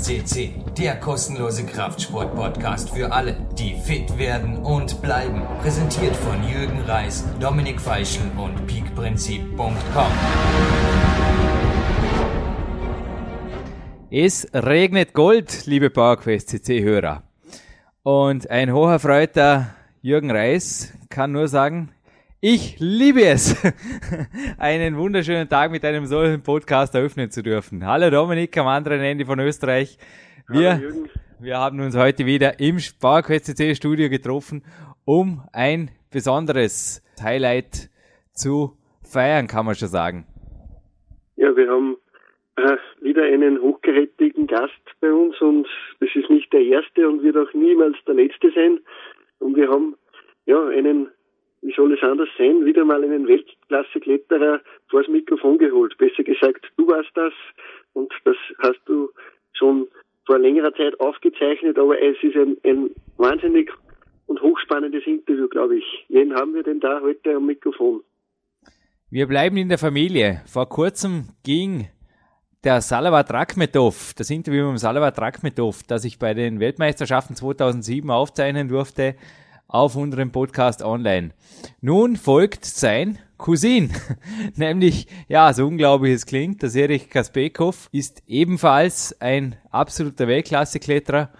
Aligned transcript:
FSCC, 0.00 0.54
der 0.78 0.96
kostenlose 0.98 1.66
Kraftsport-Podcast 1.66 2.90
für 2.90 3.12
alle, 3.12 3.36
die 3.58 3.74
fit 3.74 4.16
werden 4.16 4.56
und 4.56 5.02
bleiben. 5.02 5.42
Präsentiert 5.60 6.16
von 6.16 6.42
Jürgen 6.48 6.80
Reis, 6.86 7.24
Dominik 7.38 7.78
Feischl 7.80 8.22
und 8.38 8.66
peakprinzip.com. 8.66 10.12
Es 14.10 14.48
regnet 14.54 15.12
Gold, 15.12 15.66
liebe 15.66 15.90
PowerQuest 15.90 16.48
CC-Hörer. 16.48 17.22
Und 18.02 18.48
ein 18.50 18.72
hocherfreuter 18.72 19.74
Jürgen 20.00 20.30
Reis 20.30 20.94
kann 21.10 21.32
nur 21.32 21.46
sagen, 21.46 21.90
ich 22.42 22.76
liebe 22.80 23.20
es, 23.20 23.54
einen 24.58 24.96
wunderschönen 24.96 25.46
Tag 25.46 25.70
mit 25.70 25.84
einem 25.84 26.06
solchen 26.06 26.42
Podcast 26.42 26.94
eröffnen 26.94 27.30
zu 27.30 27.42
dürfen. 27.42 27.86
Hallo 27.86 28.08
Dominik 28.08 28.56
am 28.56 28.66
anderen 28.66 29.00
Ende 29.00 29.26
von 29.26 29.38
Österreich. 29.40 29.98
Wir, 30.48 30.80
wir 31.38 31.58
haben 31.58 31.80
uns 31.80 31.94
heute 31.94 32.24
wieder 32.24 32.58
im 32.58 32.78
PowerQuest 32.98 33.44
CC 33.44 33.74
Studio 33.74 34.08
getroffen, 34.08 34.62
um 35.04 35.42
ein 35.52 35.90
besonderes 36.10 37.02
Highlight 37.22 37.90
zu 38.32 38.72
feiern, 39.02 39.46
kann 39.46 39.66
man 39.66 39.74
schon 39.74 39.88
sagen. 39.88 40.26
Ja, 41.36 41.54
wir 41.54 41.68
haben 41.68 41.98
äh, 42.56 42.76
wieder 43.02 43.24
einen 43.24 43.60
hochgerätigen 43.60 44.46
Gast 44.46 44.72
bei 45.02 45.12
uns 45.12 45.38
und 45.42 45.68
das 46.00 46.08
ist 46.14 46.30
nicht 46.30 46.50
der 46.54 46.62
erste 46.62 47.06
und 47.06 47.22
wird 47.22 47.36
auch 47.36 47.52
niemals 47.52 47.98
der 48.06 48.14
letzte 48.14 48.50
sein. 48.54 48.80
Und 49.40 49.56
wir 49.56 49.68
haben 49.68 49.94
ja 50.46 50.68
einen 50.68 51.10
wie 51.62 51.72
soll 51.74 51.92
es 51.92 52.02
anders 52.02 52.28
sein, 52.38 52.64
wieder 52.64 52.84
mal 52.84 53.02
einen 53.02 53.26
Weltklasse-Kletterer 53.26 54.60
vors 54.88 55.08
Mikrofon 55.08 55.58
geholt. 55.58 55.96
Besser 55.98 56.22
gesagt, 56.22 56.66
du 56.76 56.86
warst 56.88 57.10
das 57.14 57.32
und 57.92 58.12
das 58.24 58.36
hast 58.58 58.80
du 58.86 59.10
schon 59.52 59.88
vor 60.26 60.38
längerer 60.38 60.72
Zeit 60.74 60.98
aufgezeichnet, 61.00 61.78
aber 61.78 62.00
es 62.00 62.16
ist 62.22 62.36
ein, 62.36 62.56
ein 62.64 62.90
wahnsinnig 63.16 63.70
und 64.26 64.40
hochspannendes 64.40 65.06
Interview, 65.06 65.48
glaube 65.48 65.78
ich. 65.78 66.06
Wen 66.08 66.34
haben 66.34 66.54
wir 66.54 66.62
denn 66.62 66.80
da 66.80 67.00
heute 67.02 67.34
am 67.34 67.46
Mikrofon? 67.46 68.02
Wir 69.10 69.26
bleiben 69.26 69.56
in 69.56 69.68
der 69.68 69.78
Familie. 69.78 70.42
Vor 70.46 70.68
kurzem 70.68 71.24
ging 71.44 71.88
der 72.62 72.80
Salavat 72.80 73.32
Rakhmetov, 73.32 74.14
das 74.16 74.30
Interview 74.30 74.70
mit 74.70 74.78
Salavat 74.78 75.18
Rakhmetov, 75.18 75.82
das 75.82 76.04
ich 76.04 76.18
bei 76.18 76.32
den 76.32 76.60
Weltmeisterschaften 76.60 77.34
2007 77.34 78.08
aufzeichnen 78.10 78.68
durfte, 78.68 79.16
auf 79.70 79.96
unserem 79.96 80.32
Podcast 80.32 80.82
online. 80.82 81.30
Nun 81.80 82.16
folgt 82.16 82.64
sein 82.64 83.18
Cousin, 83.38 83.90
nämlich, 84.56 85.06
ja, 85.28 85.52
so 85.52 85.66
unglaublich 85.66 86.12
es 86.12 86.26
klingt, 86.26 86.62
der 86.62 86.74
Erich 86.74 87.08
Kaspekov 87.08 87.88
ist 87.92 88.22
ebenfalls 88.26 89.18
ein 89.20 89.56
absoluter 89.70 90.28
Weltklasse-Kletterer, 90.28 91.30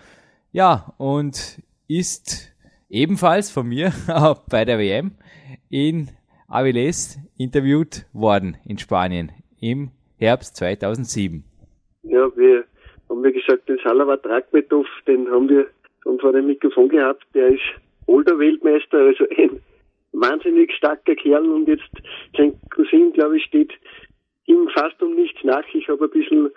ja, 0.52 0.94
und 0.96 1.60
ist 1.88 2.54
ebenfalls 2.88 3.50
von 3.50 3.68
mir 3.68 3.92
bei 4.50 4.64
der 4.64 4.78
WM 4.78 5.12
in 5.68 6.08
Avilés 6.48 7.18
interviewt 7.36 8.06
worden 8.12 8.56
in 8.64 8.78
Spanien 8.78 9.32
im 9.60 9.90
Herbst 10.18 10.56
2007. 10.56 11.44
Ja, 12.02 12.28
wir 12.36 12.64
haben 13.08 13.22
wir 13.22 13.32
gesagt, 13.32 13.68
den 13.68 13.78
Salavat 13.84 14.24
Rakhmetov, 14.24 14.86
den 15.06 15.28
haben 15.28 15.48
wir 15.48 15.66
vor 16.20 16.32
dem 16.32 16.46
Mikrofon 16.46 16.88
gehabt, 16.88 17.24
der 17.34 17.48
ist 17.48 17.60
Boulder-Weltmeister, 18.10 18.98
also 18.98 19.24
ein 19.36 19.60
wahnsinnig 20.12 20.72
starker 20.74 21.14
Kerl 21.14 21.48
und 21.48 21.68
jetzt 21.68 21.88
sein 22.36 22.58
Cousin, 22.70 23.12
glaube 23.12 23.36
ich, 23.36 23.44
steht 23.44 23.72
ihm 24.46 24.68
fast 24.74 25.00
um 25.00 25.14
nichts 25.14 25.44
nach. 25.44 25.62
Ich 25.72 25.88
habe 25.88 26.04
ein 26.04 26.10
bisschen 26.10 26.50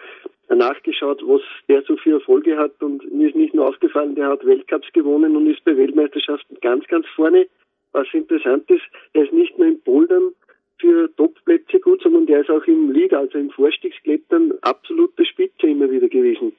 nachgeschaut, 0.49 1.21
was 1.27 1.41
der 1.67 1.83
so 1.83 1.95
für 1.97 2.13
Erfolge 2.13 2.57
hat 2.57 2.81
und 2.81 3.11
mir 3.13 3.27
ist 3.27 3.35
nicht 3.35 3.53
nur 3.53 3.67
aufgefallen, 3.67 4.15
der 4.15 4.29
hat 4.29 4.43
Weltcups 4.43 4.91
gewonnen 4.93 5.35
und 5.35 5.47
ist 5.47 5.63
bei 5.63 5.77
Weltmeisterschaften 5.77 6.57
ganz, 6.61 6.87
ganz 6.87 7.05
vorne. 7.15 7.45
Was 7.91 8.07
interessant 8.13 8.67
ist, 8.71 8.83
er 9.13 9.25
ist 9.25 9.33
nicht 9.33 9.55
nur 9.59 9.67
im 9.67 9.79
Bouldern 9.81 10.33
für 10.79 11.15
Topplätze 11.15 11.79
gut, 11.79 12.01
sondern 12.01 12.25
der 12.25 12.41
ist 12.41 12.49
auch 12.49 12.65
im 12.65 12.89
Lead, 12.89 13.13
also 13.13 13.37
im 13.37 13.51
Vorstiegsklettern 13.51 14.53
absolute 14.61 15.23
Spitze 15.23 15.67
immer 15.67 15.91
wieder 15.91 16.09
gewesen. 16.09 16.53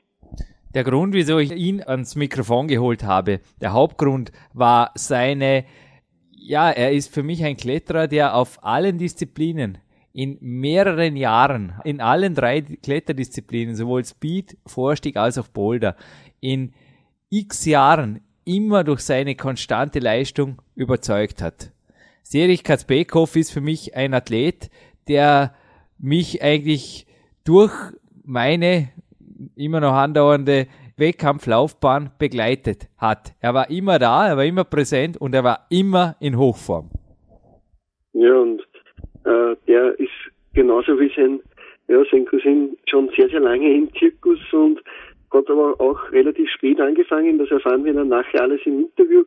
Der 0.75 0.83
Grund, 0.83 1.15
wieso 1.15 1.39
ich 1.39 1.53
ihn 1.53 1.83
ans 1.83 2.17
Mikrofon 2.17 2.67
geholt 2.67 3.05
habe, 3.05 3.41
der 3.61 3.73
Hauptgrund 3.73 4.33
war 4.53 4.91
seine, 4.97 5.65
ja, 6.33 6.69
er 6.69 6.93
ist 6.93 7.15
für 7.15 7.23
mich 7.23 7.45
ein 7.45 7.57
Kletterer, 7.57 8.09
der 8.09 8.35
auf 8.35 8.63
allen 8.65 8.99
Disziplinen 8.99 9.79
in 10.13 10.37
mehreren 10.41 11.17
Jahren, 11.17 11.75
in 11.85 12.01
allen 12.01 12.35
drei 12.35 12.61
Kletterdisziplinen, 12.61 13.77
sowohl 13.77 14.05
Speed, 14.05 14.57
Vorstieg 14.67 15.17
als 15.17 15.39
auch 15.39 15.49
Boulder, 15.49 15.97
in 16.41 16.73
x 17.31 17.65
Jahren 17.65 18.21
immer 18.45 18.83
durch 18.85 19.01
seine 19.01 19.37
konstante 19.37 20.01
Leistung 20.01 20.61
überzeugt 20.75 21.41
hat. 21.41 21.71
Serich 22.23 22.65
Katzbekow 22.65 23.35
ist 23.37 23.53
für 23.53 23.61
mich 23.61 23.97
ein 23.97 24.13
Athlet, 24.13 24.71
der 25.09 25.55
mich 25.99 26.43
eigentlich 26.43 27.07
durch 27.45 27.73
meine 28.25 28.89
immer 29.57 29.81
noch 29.81 29.93
andauernde 29.93 30.67
Wettkampflaufbahn 30.97 32.11
begleitet 32.19 32.89
hat. 32.99 33.35
Er 33.41 33.55
war 33.55 33.71
immer 33.71 33.99
da, 33.99 34.29
er 34.29 34.37
war 34.37 34.45
immer 34.45 34.65
präsent 34.65 35.17
und 35.17 35.35
er 35.35 35.45
war 35.45 35.67
immer 35.71 36.17
in 36.21 36.39
Hochform. 36.39 36.91
Ja, 38.13 38.35
und 38.35 38.61
äh, 39.25 39.57
der 39.67 39.99
ist 39.99 40.11
genauso 40.55 40.99
wie 41.01 41.13
sein, 41.17 41.41
ja, 41.89 42.03
sein 42.11 42.25
Cousin 42.27 42.77
schon 42.89 43.11
sehr, 43.17 43.29
sehr 43.29 43.41
lange 43.41 43.73
im 43.75 43.93
Zirkus 43.95 44.41
und 44.53 44.81
hat 45.33 45.51
aber 45.51 45.81
auch 45.81 46.13
relativ 46.13 46.49
spät 46.51 46.81
angefangen. 46.81 47.39
Das 47.39 47.51
erfahren 47.51 47.85
wir 47.85 47.93
dann 47.93 48.09
nachher 48.09 48.43
alles 48.43 48.61
im 48.65 48.81
Interview. 48.81 49.25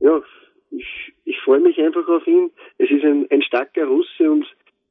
Ja, 0.00 0.22
ich, 0.70 1.12
ich 1.24 1.38
freue 1.40 1.60
mich 1.60 1.78
einfach 1.78 2.08
auf 2.08 2.26
ihn. 2.26 2.50
Es 2.78 2.90
ist 2.90 3.04
ein, 3.04 3.26
ein 3.30 3.42
starker 3.42 3.86
Russe 3.86 4.30
und 4.30 4.46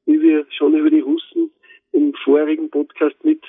wie 0.06 0.22
wir 0.22 0.46
schon 0.56 0.76
über 0.76 0.90
die 0.90 1.00
Russen 1.00 1.52
im 1.92 2.14
vorigen 2.24 2.70
Podcast 2.70 3.16
mit 3.24 3.42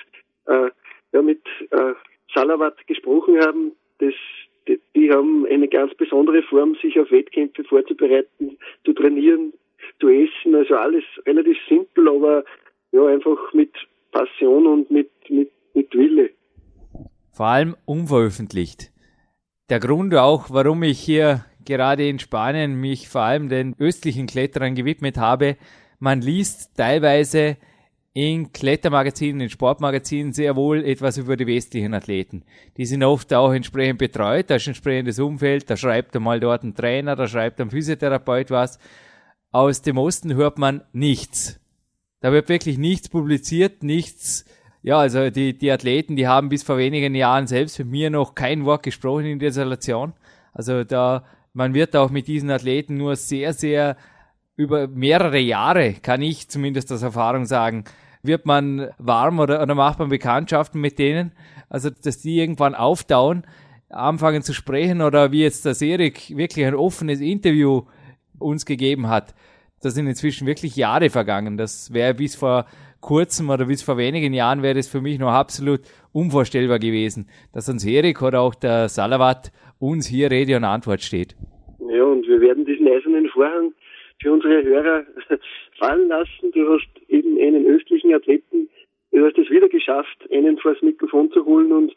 äh, 0.46 0.70
ja, 1.14 1.22
mit 1.22 1.40
äh, 1.70 1.94
Salavat 2.34 2.86
gesprochen 2.86 3.40
haben, 3.40 3.72
das, 3.98 4.14
die, 4.68 4.80
die 4.94 5.10
haben 5.10 5.46
eine 5.46 5.68
ganz 5.68 5.94
besondere 5.94 6.42
Form, 6.42 6.76
sich 6.82 6.98
auf 6.98 7.10
Wettkämpfe 7.10 7.64
vorzubereiten, 7.64 8.58
zu 8.84 8.92
trainieren, 8.92 9.52
zu 10.00 10.08
essen, 10.08 10.54
also 10.54 10.74
alles 10.74 11.04
relativ 11.24 11.56
simpel, 11.68 12.08
aber 12.08 12.44
ja, 12.92 13.06
einfach 13.06 13.52
mit 13.52 13.72
Passion 14.10 14.66
und 14.66 14.90
mit, 14.90 15.10
mit, 15.28 15.50
mit 15.74 15.94
Wille. 15.94 16.30
Vor 17.32 17.46
allem 17.46 17.76
unveröffentlicht. 17.84 18.92
Der 19.70 19.80
Grund 19.80 20.14
auch, 20.14 20.50
warum 20.50 20.82
ich 20.82 21.00
hier 21.00 21.44
gerade 21.64 22.06
in 22.06 22.18
Spanien 22.18 22.74
mich 22.80 23.08
vor 23.08 23.22
allem 23.22 23.48
den 23.48 23.74
östlichen 23.78 24.26
Kletterern 24.26 24.74
gewidmet 24.74 25.16
habe, 25.16 25.56
man 25.98 26.20
liest 26.20 26.76
teilweise 26.76 27.56
in 28.16 28.52
Klettermagazinen, 28.52 29.40
in 29.40 29.50
Sportmagazinen 29.50 30.32
sehr 30.32 30.54
wohl 30.54 30.84
etwas 30.84 31.18
über 31.18 31.36
die 31.36 31.48
westlichen 31.48 31.94
Athleten. 31.94 32.44
Die 32.76 32.86
sind 32.86 33.02
oft 33.02 33.34
auch 33.34 33.52
entsprechend 33.52 33.98
betreut, 33.98 34.50
da 34.50 34.54
ist 34.54 34.66
ein 34.66 34.70
entsprechendes 34.70 35.18
Umfeld, 35.18 35.68
da 35.68 35.76
schreibt 35.76 36.14
einmal 36.14 36.38
dort 36.38 36.62
ein 36.62 36.76
Trainer, 36.76 37.16
da 37.16 37.26
schreibt 37.26 37.60
ein 37.60 37.70
Physiotherapeut 37.70 38.52
was. 38.52 38.78
Aus 39.50 39.82
dem 39.82 39.98
Osten 39.98 40.34
hört 40.34 40.58
man 40.58 40.82
nichts. 40.92 41.60
Da 42.20 42.32
wird 42.32 42.48
wirklich 42.48 42.78
nichts 42.78 43.08
publiziert, 43.08 43.82
nichts. 43.82 44.44
Ja, 44.82 44.98
also 44.98 45.30
die, 45.30 45.58
die 45.58 45.72
Athleten, 45.72 46.14
die 46.14 46.28
haben 46.28 46.48
bis 46.48 46.62
vor 46.62 46.78
wenigen 46.78 47.16
Jahren 47.16 47.48
selbst 47.48 47.80
mit 47.80 47.88
mir 47.88 48.10
noch 48.10 48.36
kein 48.36 48.64
Wort 48.64 48.84
gesprochen 48.84 49.26
in 49.26 49.38
der 49.40 49.48
Isolation. 49.48 50.12
Also 50.52 50.84
da, 50.84 51.24
man 51.52 51.74
wird 51.74 51.96
auch 51.96 52.10
mit 52.10 52.28
diesen 52.28 52.50
Athleten 52.50 52.96
nur 52.96 53.16
sehr, 53.16 53.52
sehr 53.52 53.96
über 54.56 54.86
mehrere 54.86 55.40
Jahre, 55.40 55.94
kann 55.94 56.22
ich 56.22 56.48
zumindest 56.48 56.92
aus 56.92 57.02
Erfahrung 57.02 57.44
sagen, 57.44 57.84
wird 58.24 58.46
man 58.46 58.88
warm 58.98 59.38
oder, 59.38 59.62
oder 59.62 59.74
macht 59.74 59.98
man 59.98 60.08
Bekanntschaften 60.08 60.80
mit 60.80 60.98
denen. 60.98 61.32
Also, 61.68 61.90
dass 61.90 62.20
die 62.20 62.38
irgendwann 62.38 62.74
auftauen, 62.74 63.44
anfangen 63.88 64.42
zu 64.42 64.52
sprechen 64.52 65.02
oder 65.02 65.32
wie 65.32 65.42
jetzt 65.42 65.64
der 65.64 65.80
Erik 65.80 66.36
wirklich 66.36 66.66
ein 66.66 66.74
offenes 66.74 67.20
Interview 67.20 67.82
uns 68.38 68.66
gegeben 68.66 69.08
hat. 69.08 69.34
Da 69.82 69.90
sind 69.90 70.06
inzwischen 70.06 70.46
wirklich 70.46 70.76
Jahre 70.76 71.10
vergangen. 71.10 71.56
Das 71.56 71.92
wäre 71.92 72.14
bis 72.14 72.34
vor 72.34 72.66
kurzem 73.00 73.50
oder 73.50 73.66
bis 73.66 73.82
vor 73.82 73.98
wenigen 73.98 74.32
Jahren 74.32 74.62
wäre 74.62 74.74
das 74.74 74.88
für 74.88 75.02
mich 75.02 75.18
noch 75.18 75.32
absolut 75.32 75.80
unvorstellbar 76.12 76.78
gewesen, 76.78 77.28
dass 77.52 77.68
uns 77.68 77.84
Erik 77.84 78.22
oder 78.22 78.40
auch 78.40 78.54
der 78.54 78.88
Salavat 78.88 79.52
uns 79.78 80.06
hier 80.06 80.30
Rede 80.30 80.56
und 80.56 80.64
Antwort 80.64 81.02
steht. 81.02 81.36
Ja, 81.80 82.02
und 82.02 82.26
wir 82.26 82.40
werden 82.40 82.64
diesen 82.64 82.88
eisernen 82.88 83.28
Vorhang 83.28 83.74
für 84.20 84.32
unsere 84.32 84.62
Hörer 84.62 85.04
fallen 85.78 86.08
lassen. 86.08 86.52
Du 86.52 86.72
hast 86.72 86.88
eben 87.08 87.38
einen 87.40 87.66
östlichen 87.66 88.14
Athleten, 88.14 88.68
du 89.12 89.24
hast 89.24 89.38
es 89.38 89.50
wieder 89.50 89.68
geschafft, 89.68 90.28
einen 90.30 90.58
vors 90.58 90.80
Mikrofon 90.82 91.30
zu 91.32 91.44
holen 91.44 91.72
und 91.72 91.96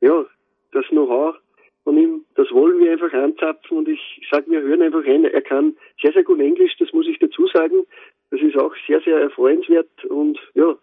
ja, 0.00 0.24
das 0.72 0.86
Know-how 0.88 1.36
von 1.84 1.96
ihm, 1.96 2.24
das 2.34 2.50
wollen 2.50 2.78
wir 2.80 2.92
einfach 2.92 3.12
anzapfen 3.12 3.78
und 3.78 3.88
ich 3.88 4.00
sage, 4.30 4.50
wir 4.50 4.60
hören 4.60 4.82
einfach 4.82 5.04
rein. 5.06 5.24
Er 5.24 5.40
kann 5.40 5.74
sehr, 6.02 6.12
sehr 6.12 6.22
gut 6.22 6.38
Englisch, 6.40 6.72
das 6.78 6.92
muss 6.92 7.06
ich 7.06 7.18
dazu 7.18 7.46
sagen. 7.46 7.84
Das 8.30 8.40
ist 8.40 8.58
auch 8.58 8.74
sehr, 8.86 9.00
sehr 9.00 9.18
erfreuenswert 9.18 10.04
und 10.10 10.38
ja, 10.54 10.76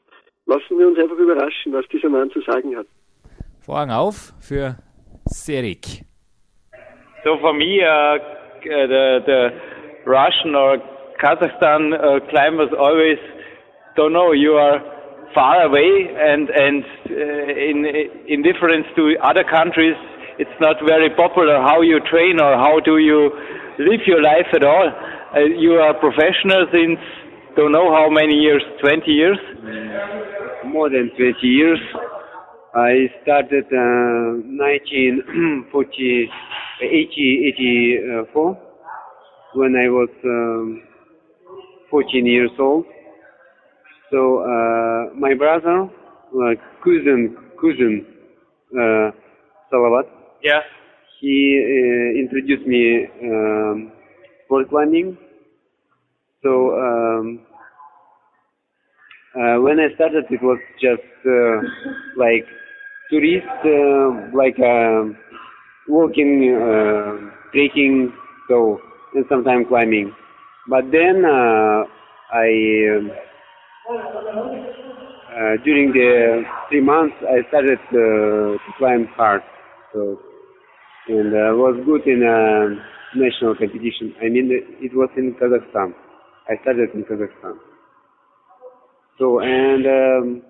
lassen 0.47 0.79
wir 0.79 0.87
uns 0.87 0.97
einfach 0.97 1.17
überraschen, 1.17 1.73
was 1.73 1.87
dieser 1.89 2.09
Mann 2.09 2.31
zu 2.31 2.41
sagen 2.41 2.75
hat. 2.75 2.87
Vorhang 3.63 3.91
auf 3.91 4.33
für 4.41 4.77
Serik. 5.25 6.01
So 7.23 7.37
for 7.37 7.53
me, 7.53 7.81
uh, 7.81 8.19
the, 8.63 9.21
the 9.25 9.51
Russian 10.05 10.55
or 10.55 10.77
Kazakhstan 11.21 11.93
uh, 11.93 12.19
climb 12.29 12.57
was 12.57 12.69
always, 12.77 13.17
don't 13.95 14.13
know, 14.13 14.31
you 14.31 14.53
are 14.53 14.79
far 15.33 15.63
away 15.63 16.07
and, 16.15 16.49
and 16.49 16.83
uh, 17.09 17.49
in, 17.51 17.85
in 18.27 18.41
difference 18.41 18.85
to 18.95 19.15
other 19.23 19.43
countries, 19.43 19.95
it's 20.37 20.57
not 20.59 20.77
very 20.85 21.09
popular 21.09 21.61
how 21.61 21.81
you 21.81 21.99
train 22.11 22.39
or 22.39 22.55
how 22.55 22.79
do 22.79 22.97
you 22.97 23.31
live 23.79 24.01
your 24.05 24.21
life 24.21 24.47
at 24.53 24.63
all. 24.63 24.91
Uh, 25.35 25.39
you 25.39 25.73
are 25.73 25.93
professional 25.93 26.67
since 26.71 26.99
don't 27.55 27.71
know 27.71 27.91
how 27.91 28.09
many 28.09 28.35
years, 28.35 28.63
20 28.81 29.09
years? 29.11 29.39
More 30.65 30.89
than 30.89 31.09
20 31.15 31.39
years. 31.47 31.79
I 32.75 33.07
started 33.23 33.63
uh, 33.71 34.43
1940, 34.43 36.29
80, 36.81 37.53
84 38.27 38.64
when 39.55 39.75
I 39.75 39.89
was 39.89 40.09
um, 40.25 40.83
14 41.89 42.25
years 42.25 42.51
old. 42.59 42.85
So 44.11 44.39
uh, 44.39 45.13
my 45.15 45.33
brother, 45.33 45.83
uh, 45.83 46.53
cousin, 46.83 47.35
cousin 47.59 48.05
uh, 48.73 49.11
Salavat, 49.71 50.05
yeah, 50.43 50.61
he 51.19 51.59
uh, 51.59 52.19
introduced 52.19 52.67
me 52.67 53.07
um, 53.23 53.91
sport 54.45 54.69
climbing. 54.69 55.17
So 56.43 56.75
um, 56.77 57.39
uh, 59.35 59.59
when 59.61 59.79
I 59.79 59.93
started, 59.95 60.25
it 60.29 60.41
was 60.43 60.59
just 60.79 61.01
uh, 61.25 61.57
like 62.17 62.45
tourist, 63.09 63.47
uh, 63.65 64.37
like 64.37 64.59
um, 64.59 65.17
walking, 65.87 66.55
uh, 66.55 67.31
trekking, 67.51 68.13
so 68.47 68.79
and 69.15 69.25
sometimes 69.29 69.67
climbing. 69.67 70.13
But 70.67 70.85
then 70.91 71.23
uh, 71.25 71.83
I, 72.33 72.49
uh, 73.89 75.57
during 75.63 75.91
the 75.93 76.43
three 76.69 76.81
months, 76.81 77.15
I 77.21 77.47
started 77.49 77.79
uh, 77.89 78.57
to 78.57 78.69
climb 78.77 79.07
hard. 79.15 79.41
So 79.93 80.19
and 81.07 81.33
uh, 81.33 81.53
was 81.53 81.79
good 81.85 82.07
in 82.07 82.23
uh, 82.25 82.81
national 83.15 83.55
competition. 83.55 84.13
I 84.21 84.29
mean, 84.29 84.49
it 84.81 84.91
was 84.95 85.09
in 85.17 85.35
Kazakhstan. 85.35 85.93
I 86.49 86.61
started 86.61 86.89
in 86.95 87.03
Kazakhstan. 87.03 87.57
So 89.19 89.39
and 89.39 89.85
um, 89.85 90.41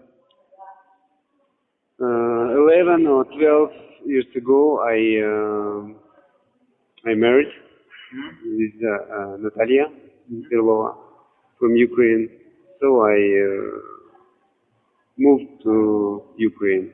uh, 2.02 2.62
11 2.62 3.06
or 3.08 3.26
12 3.26 3.70
years 4.06 4.26
ago, 4.36 4.80
I 4.82 4.98
uh, 5.22 7.12
I 7.12 7.14
married 7.16 7.52
with 8.46 8.78
uh, 8.84 9.16
uh, 9.18 9.38
Natalia 9.38 9.86
Perlova 10.52 10.96
from 11.60 11.76
Ukraine. 11.76 12.30
So 12.80 13.02
I 13.06 13.18
uh, 13.48 13.80
moved 15.18 15.64
to 15.64 16.24
Ukraine. 16.38 16.92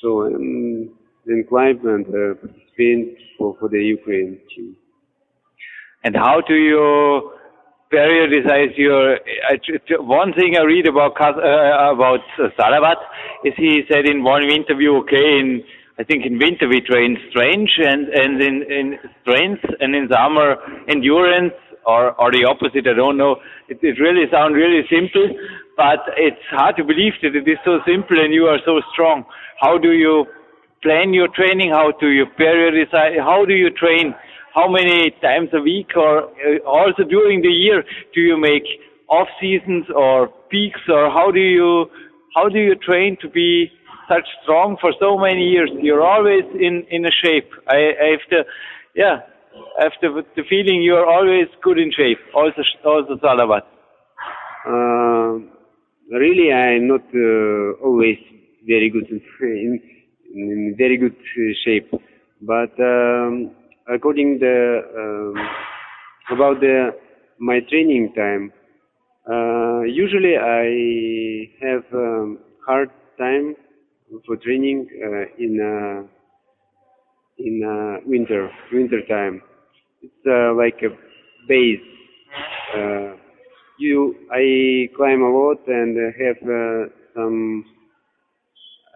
So 0.00 0.26
um, 0.26 0.90
then 1.26 1.44
climbed 1.48 1.82
and 1.82 2.06
uh, 2.06 2.34
participated 2.40 3.16
for, 3.38 3.56
for 3.58 3.68
the 3.68 3.82
Ukraine 3.82 4.40
team. 4.54 4.76
And 6.04 6.14
how 6.14 6.42
do 6.46 6.54
you 6.54 7.32
periodicize 7.92 8.76
your? 8.76 9.16
I, 9.48 9.56
one 10.00 10.34
thing 10.34 10.56
I 10.58 10.64
read 10.64 10.86
about 10.86 11.14
Kaz- 11.14 11.38
uh, 11.38 11.94
about 11.94 12.20
uh, 12.38 12.48
Salavat 12.58 12.96
is 13.44 13.54
he 13.56 13.82
said 13.90 14.06
in 14.06 14.22
one 14.22 14.44
interview, 14.44 14.96
okay, 14.98 15.38
in 15.40 15.62
I 15.98 16.02
think 16.02 16.26
in 16.26 16.38
winter 16.38 16.66
we 16.68 16.80
train 16.80 17.16
strength 17.30 17.72
and 17.78 18.08
and 18.08 18.42
in 18.42 18.62
in 18.66 18.98
strength 19.22 19.62
and 19.78 19.94
in 19.94 20.08
summer 20.10 20.56
endurance 20.88 21.54
or 21.86 22.18
or 22.20 22.32
the 22.32 22.44
opposite. 22.50 22.86
I 22.88 22.94
don't 22.94 23.16
know. 23.16 23.36
It, 23.68 23.78
it 23.80 24.00
really 24.00 24.26
sounds 24.30 24.54
really 24.54 24.82
simple, 24.90 25.30
but 25.76 26.02
it's 26.16 26.42
hard 26.50 26.76
to 26.76 26.84
believe 26.84 27.14
that 27.22 27.36
it 27.36 27.46
is 27.46 27.58
so 27.64 27.78
simple 27.86 28.18
and 28.18 28.34
you 28.34 28.46
are 28.46 28.58
so 28.64 28.80
strong. 28.92 29.24
How 29.60 29.78
do 29.78 29.92
you 29.92 30.26
plan 30.82 31.14
your 31.14 31.28
training? 31.28 31.70
How 31.70 31.92
do 32.00 32.08
you 32.08 32.26
periodicize? 32.26 33.14
How 33.22 33.44
do 33.44 33.54
you 33.54 33.70
train? 33.70 34.14
How 34.52 34.66
many 34.68 35.10
times 35.22 35.50
a 35.52 35.60
week 35.60 35.94
or 35.96 36.30
uh, 36.42 36.58
also 36.66 37.04
during 37.04 37.40
the 37.42 37.54
year 37.54 37.84
do 38.14 38.20
you 38.20 38.36
make 38.36 38.66
off 39.08 39.28
seasons 39.40 39.86
or 39.94 40.28
peaks 40.50 40.80
or 40.88 41.10
how 41.10 41.30
do 41.30 41.40
you 41.40 41.86
how 42.34 42.48
do 42.48 42.58
you 42.58 42.74
train 42.74 43.16
to 43.22 43.28
be 43.28 43.70
such 44.08 44.26
strong 44.42 44.76
for 44.80 44.92
so 45.00 45.16
many 45.18 45.48
years? 45.48 45.70
You're 45.80 46.02
always 46.02 46.44
in 46.54 46.86
in 46.90 47.04
a 47.06 47.10
shape. 47.22 47.50
I, 47.68 47.76
I 47.76 48.06
have 48.14 48.24
the 48.30 48.44
yeah, 48.94 49.16
I 49.78 49.84
have 49.84 49.92
the, 50.00 50.22
the 50.36 50.42
feeling 50.48 50.82
you're 50.82 51.06
always 51.06 51.48
good 51.62 51.78
in 51.78 51.90
shape. 51.92 52.18
Also 52.34 52.62
also 52.84 53.16
Salavat. 53.22 53.62
Uh, 54.66 55.44
really, 56.10 56.52
I'm 56.52 56.88
not 56.88 57.04
uh, 57.14 57.84
always 57.84 58.18
very 58.66 58.90
good 58.90 59.08
in, 59.10 59.20
in, 59.40 59.80
in 60.34 60.74
very 60.78 60.96
good 60.96 61.14
uh, 61.14 61.52
shape, 61.64 61.90
but 62.40 62.72
um, 62.80 63.50
according 63.92 64.38
the 64.38 64.80
um, 64.96 65.34
about 66.36 66.60
the 66.60 66.90
my 67.38 67.60
training 67.68 68.12
time, 68.16 68.52
uh, 69.30 69.82
usually 69.82 70.36
I 70.36 71.50
have 71.66 71.84
um, 71.92 72.38
hard 72.66 72.90
time 73.18 73.54
for 74.26 74.36
training 74.36 74.86
uh, 75.04 75.24
in 75.38 75.52
uh, 75.60 76.06
in 77.38 77.62
uh, 77.64 78.00
winter 78.06 78.50
winter 78.72 79.00
time. 79.08 79.42
It's 80.02 80.26
uh, 80.26 80.54
like 80.54 80.80
a 80.82 80.90
base. 81.48 81.80
Uh, 82.76 83.16
you 83.78 84.14
I 84.32 84.88
climb 84.96 85.22
a 85.22 85.30
lot 85.30 85.58
and 85.66 85.96
have 85.96 86.40
uh, 86.48 86.94
some 87.14 87.64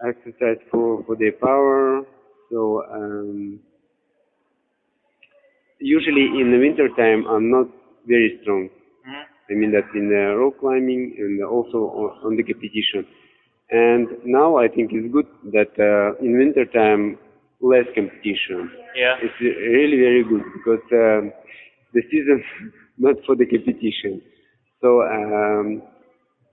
exercise 0.07 0.59
for 0.71 1.03
for 1.05 1.15
the 1.15 1.31
power. 1.31 2.03
So 2.51 2.83
um, 2.91 3.59
usually 5.79 6.25
in 6.41 6.51
the 6.51 6.59
winter 6.59 6.87
time 6.95 7.25
I'm 7.27 7.49
not 7.49 7.67
very 8.07 8.39
strong. 8.41 8.69
I 9.49 9.53
mean 9.55 9.71
that 9.71 9.87
in 9.95 10.09
the 10.09 10.35
rock 10.37 10.59
climbing 10.59 11.15
and 11.17 11.43
also 11.43 11.77
on, 12.01 12.09
on 12.25 12.37
the 12.37 12.43
competition. 12.43 13.05
And 13.71 14.07
now 14.25 14.57
I 14.57 14.67
think 14.67 14.91
it's 14.93 15.11
good 15.13 15.27
that 15.53 15.71
uh, 15.77 16.17
in 16.23 16.37
winter 16.37 16.65
time 16.65 17.17
less 17.61 17.85
competition. 17.93 18.71
Yeah. 18.95 19.15
It's 19.21 19.39
really 19.41 19.97
very 19.97 20.23
good 20.23 20.43
because 20.57 20.83
um, 20.93 21.31
the 21.93 22.01
season 22.09 22.43
not 22.97 23.15
for 23.25 23.35
the 23.35 23.45
competition. 23.45 24.21
So 24.81 25.01
um, 25.03 25.81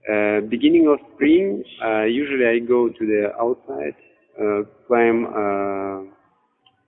uh, 0.07 0.41
beginning 0.49 0.87
of 0.87 0.99
spring, 1.15 1.63
uh, 1.83 2.03
usually 2.03 2.45
I 2.45 2.59
go 2.59 2.89
to 2.89 3.05
the 3.05 3.31
outside, 3.39 3.95
uh, 4.39 4.63
climb 4.87 5.25
uh, 5.25 6.01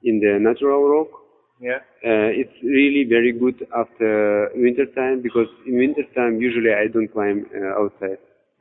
in 0.03 0.19
the 0.19 0.37
natural 0.39 0.87
rock. 0.87 1.09
Yeah. 1.59 1.79
Uh, 2.05 2.31
it's 2.31 2.53
really 2.63 3.05
very 3.09 3.33
good 3.33 3.67
after 3.75 4.49
winter 4.55 4.85
time 4.95 5.21
because 5.21 5.47
in 5.67 5.77
winter 5.77 6.03
time 6.15 6.39
usually 6.39 6.71
I 6.71 6.87
don't 6.87 7.11
climb 7.11 7.45
uh, 7.53 7.81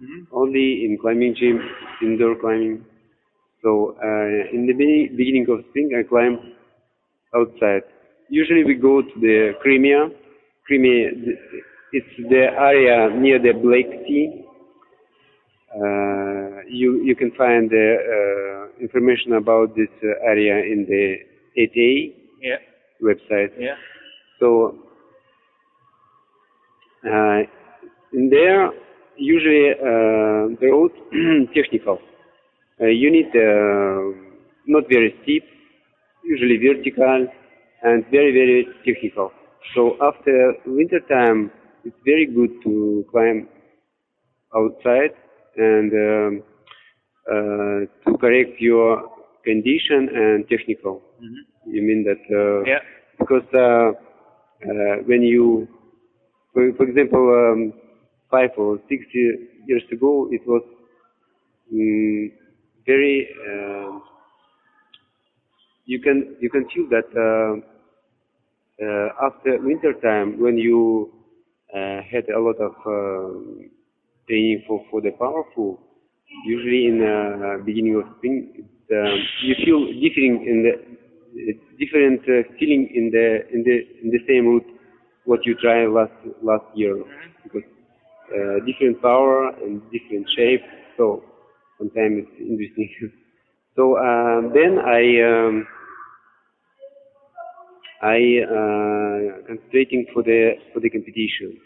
outside. 0.01 0.27
Only 0.33 0.85
in 0.85 0.99
climbing 1.01 1.35
gym, 1.39 1.61
indoor 2.03 2.37
climbing. 2.41 2.85
So 3.63 3.97
uh, 4.03 4.55
in 4.55 4.67
the 4.67 4.75
be- 4.75 5.11
beginning 5.17 5.47
of 5.51 5.65
spring 5.71 5.91
I 5.99 6.03
climb 6.09 6.39
outside. 7.35 7.83
Usually 8.29 8.65
we 8.65 8.75
go 8.75 9.03
to 9.03 9.21
the 9.21 9.53
Crimea. 9.63 10.09
Crimea, 10.67 11.11
it's 11.93 12.29
the 12.29 12.47
area 12.59 13.09
near 13.17 13.39
the 13.39 13.53
Black 13.53 13.87
Sea. 14.07 14.45
Uh, 15.75 16.63
you 16.69 17.03
you 17.05 17.15
can 17.17 17.31
find 17.33 17.69
the 17.71 17.97
uh, 18.77 18.83
information 18.83 19.35
about 19.35 19.75
this 19.77 19.89
uh, 20.03 20.27
area 20.31 20.57
in 20.59 20.87
the 20.89 21.17
8A 21.59 22.15
Yeah. 22.41 22.57
website. 23.03 23.53
Yeah. 23.59 23.77
So 24.41 24.77
uh, 27.05 27.41
in 28.13 28.31
there, 28.31 28.71
usually 29.19 29.71
uh, 29.73 30.55
the 30.61 30.69
road 30.71 30.93
technical. 31.55 31.99
Uh, 32.81 32.87
you 32.87 33.11
need 33.11 33.29
uh, 33.35 34.01
not 34.67 34.85
very 34.89 35.15
steep, 35.23 35.45
usually 36.25 36.59
vertical, 36.59 37.27
and 37.83 38.05
very 38.11 38.33
very 38.33 38.67
technical. 38.87 39.33
So 39.75 39.97
after 40.03 40.55
winter 40.67 41.01
time, 41.09 41.51
it's 41.85 41.97
very 42.05 42.27
good 42.27 42.51
to 42.65 43.05
climb 43.11 43.49
outside 44.57 45.13
and 45.57 45.93
um, 45.93 46.43
uh, 47.31 47.81
to 48.11 48.19
correct 48.19 48.61
your 48.61 49.03
condition 49.45 50.09
and 50.15 50.49
technical. 50.49 51.03
You 51.67 51.83
mean 51.83 52.05
that 52.05 52.23
uh, 52.33 52.65
Yeah. 52.67 52.81
because 53.19 53.47
uh, 53.55 53.93
uh, 54.65 54.97
when 55.07 55.23
you, 55.23 55.69
for, 56.55 56.73
for 56.77 56.85
example, 56.89 57.25
um, 57.35 57.73
five 58.31 58.51
or 58.57 58.79
six 58.89 59.05
years 59.13 59.83
ago, 59.93 60.29
it 60.31 60.43
was 60.47 60.63
mm, 61.73 62.33
very 62.87 63.29
uh, 63.49 63.99
you 65.87 66.01
can 66.01 66.37
you 66.41 66.51
can 66.51 66.69
feel 66.75 66.87
that 66.91 67.09
uh, 67.17 67.55
uh, 68.85 69.09
after 69.27 69.59
winter 69.63 69.93
time 70.03 70.41
when 70.41 70.57
you 70.57 71.11
uh, 71.75 72.01
had 72.11 72.29
a 72.31 72.41
lot 72.41 72.57
of 72.61 72.75
uh, 72.87 73.39
training 74.29 74.63
for 74.67 74.85
for 74.91 75.01
the 75.01 75.11
powerful 75.13 75.81
usually 76.45 76.87
in 76.87 76.99
the 76.99 77.63
beginning 77.65 77.97
of 77.97 78.05
spring 78.19 78.65
um, 78.93 79.19
you 79.43 79.55
feel 79.65 79.81
different 80.05 80.47
in 80.47 80.57
the 80.67 80.73
different 81.79 82.21
uh, 82.29 82.43
feeling 82.59 82.89
in 82.95 83.11
the 83.11 83.27
in 83.53 83.63
the 83.63 83.77
in 84.03 84.11
the 84.11 84.21
same 84.29 84.47
route 84.47 84.67
what 85.25 85.45
you 85.45 85.55
tried 85.55 85.87
last 85.89 86.13
last 86.43 86.65
year. 86.75 86.97
Because 87.45 87.69
uh, 88.33 88.65
different 88.65 89.01
power 89.03 89.51
and 89.63 89.83
different 89.91 90.27
shape. 90.37 90.63
So 90.97 91.25
sometimes 91.79 92.27
it's 92.27 92.41
interesting. 92.41 92.91
So 93.77 93.97
um, 93.97 94.51
then 94.53 94.81
I 94.83 95.23
um, 95.23 95.67
I 98.03 98.19
uh, 98.43 99.47
concentrating 99.47 100.07
for 100.13 100.25
the 100.25 100.55
for 100.75 100.81
the 100.81 100.91
competition. 100.91 101.61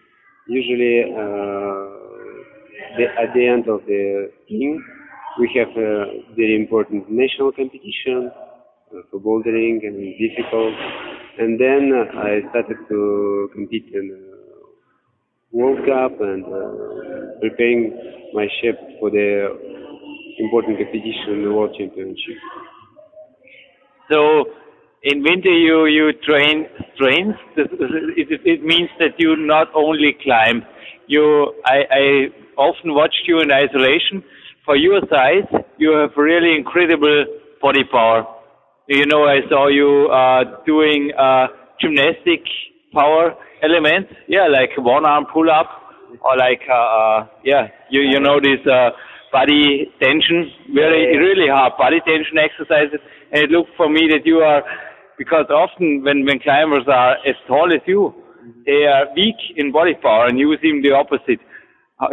Usually 0.47 1.09
uh, 1.09 1.89
the, 3.01 3.05
at 3.17 3.33
the 3.33 3.47
end 3.49 3.65
of 3.67 3.81
the 3.87 4.29
spring 4.45 4.85
we 5.39 5.51
have 5.57 5.69
a 5.77 6.21
very 6.37 6.57
important 6.57 7.09
national 7.11 7.53
competition 7.53 8.31
uh, 8.93 9.01
for 9.11 9.21
bouldering 9.21 9.81
and 9.87 9.97
difficult. 10.21 10.75
And 11.39 11.59
then 11.59 11.93
uh, 11.97 12.19
I 12.21 12.41
started 12.51 12.77
to 12.89 13.49
compete 13.55 13.87
in 13.95 14.32
World 15.53 15.79
Cup 15.87 16.21
and 16.21 16.45
uh, 16.45 17.41
preparing 17.41 17.93
my 18.35 18.47
shape 18.61 18.79
for 19.01 19.11
the 19.11 19.49
important 20.39 20.79
competition, 20.79 21.35
in 21.35 21.43
the 21.45 21.53
World 21.53 21.75
Championship. 21.79 22.37
So 24.11 24.47
in 25.03 25.23
winter 25.23 25.51
you 25.51 25.87
you 25.87 26.13
train 26.25 26.67
strength. 26.95 27.39
It, 27.57 28.41
it 28.45 28.63
means 28.63 28.91
that 28.99 29.15
you 29.19 29.37
not 29.37 29.69
only 29.75 30.17
climb. 30.23 30.63
You 31.07 31.55
I, 31.65 31.79
I 31.91 32.05
often 32.57 32.95
watched 32.95 33.25
you 33.27 33.41
in 33.41 33.51
isolation. 33.51 34.23
For 34.65 34.77
your 34.77 35.01
size, 35.11 35.49
you 35.79 35.91
have 35.93 36.11
really 36.17 36.55
incredible 36.57 37.25
body 37.61 37.85
power. 37.91 38.25
You 38.89 39.07
know, 39.07 39.25
I 39.25 39.41
saw 39.49 39.69
you 39.69 40.09
uh, 40.11 40.63
doing 40.65 41.11
uh, 41.19 41.49
gymnastic 41.81 42.43
power 42.93 43.35
elements. 43.63 44.13
Yeah, 44.29 44.49
like 44.49 44.71
one 44.77 45.05
arm 45.07 45.27
pull 45.33 45.51
up, 45.51 45.69
or 46.21 46.37
like 46.37 46.63
uh, 46.69 46.75
uh, 46.75 47.27
yeah, 47.45 47.69
you 47.91 48.03
you 48.03 48.21
know 48.21 48.41
this 48.41 48.61
uh, 48.67 48.91
body 49.33 49.91
tension, 50.01 50.51
very 50.75 51.17
really 51.17 51.49
hard 51.49 51.73
body 51.79 52.01
tension 52.05 52.39
exercises. 52.39 53.01
And 53.33 53.45
it 53.45 53.51
looked 53.51 53.71
for 53.77 53.89
me 53.89 54.09
that 54.13 54.27
you 54.27 54.39
are 54.39 54.63
because 55.19 55.47
often 55.51 56.03
when 56.05 56.25
when 56.27 56.39
climbers 56.39 56.87
are 56.87 57.17
as 57.27 57.37
tall 57.47 57.73
as 57.73 57.81
you, 57.87 58.15
they 58.67 58.85
are 58.85 59.07
weak 59.15 59.37
in 59.57 59.73
body 59.73 59.95
power, 59.95 60.27
and 60.27 60.39
you 60.39 60.55
seem 60.63 60.83
the 60.83 60.93
opposite. 60.93 61.41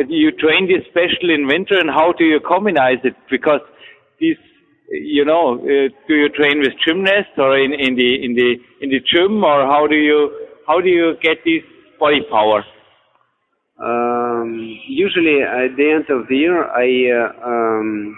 Do 0.08 0.14
you 0.14 0.32
train 0.32 0.68
this 0.70 0.86
special 0.92 1.34
in 1.34 1.48
winter, 1.48 1.80
and 1.80 1.90
how 1.90 2.14
do 2.14 2.24
you 2.24 2.40
combine 2.40 2.78
it? 3.04 3.16
Because 3.32 3.62
these, 4.20 4.38
you 4.90 5.26
know, 5.26 5.56
uh, 5.58 5.90
do 6.08 6.14
you 6.14 6.30
train 6.30 6.60
with 6.60 6.74
gymnasts 6.86 7.34
or 7.38 7.58
in, 7.58 7.74
in 7.74 7.96
the 7.96 8.24
in 8.24 8.36
the 8.36 8.50
in 8.82 8.90
the 8.92 9.00
gym, 9.00 9.44
or 9.44 9.66
how 9.66 9.88
do 9.88 9.96
you 9.96 10.30
how 10.70 10.80
do 10.80 10.88
you 10.88 11.16
get 11.24 11.38
this 11.44 11.64
body 12.00 12.22
power? 12.30 12.64
Um, 13.82 14.78
usually 14.88 15.42
at 15.42 15.76
the 15.76 15.88
end 15.96 16.06
of 16.16 16.28
the 16.30 16.36
year, 16.36 16.64
I 16.70 16.88
uh, 17.20 17.48
um, 17.52 18.18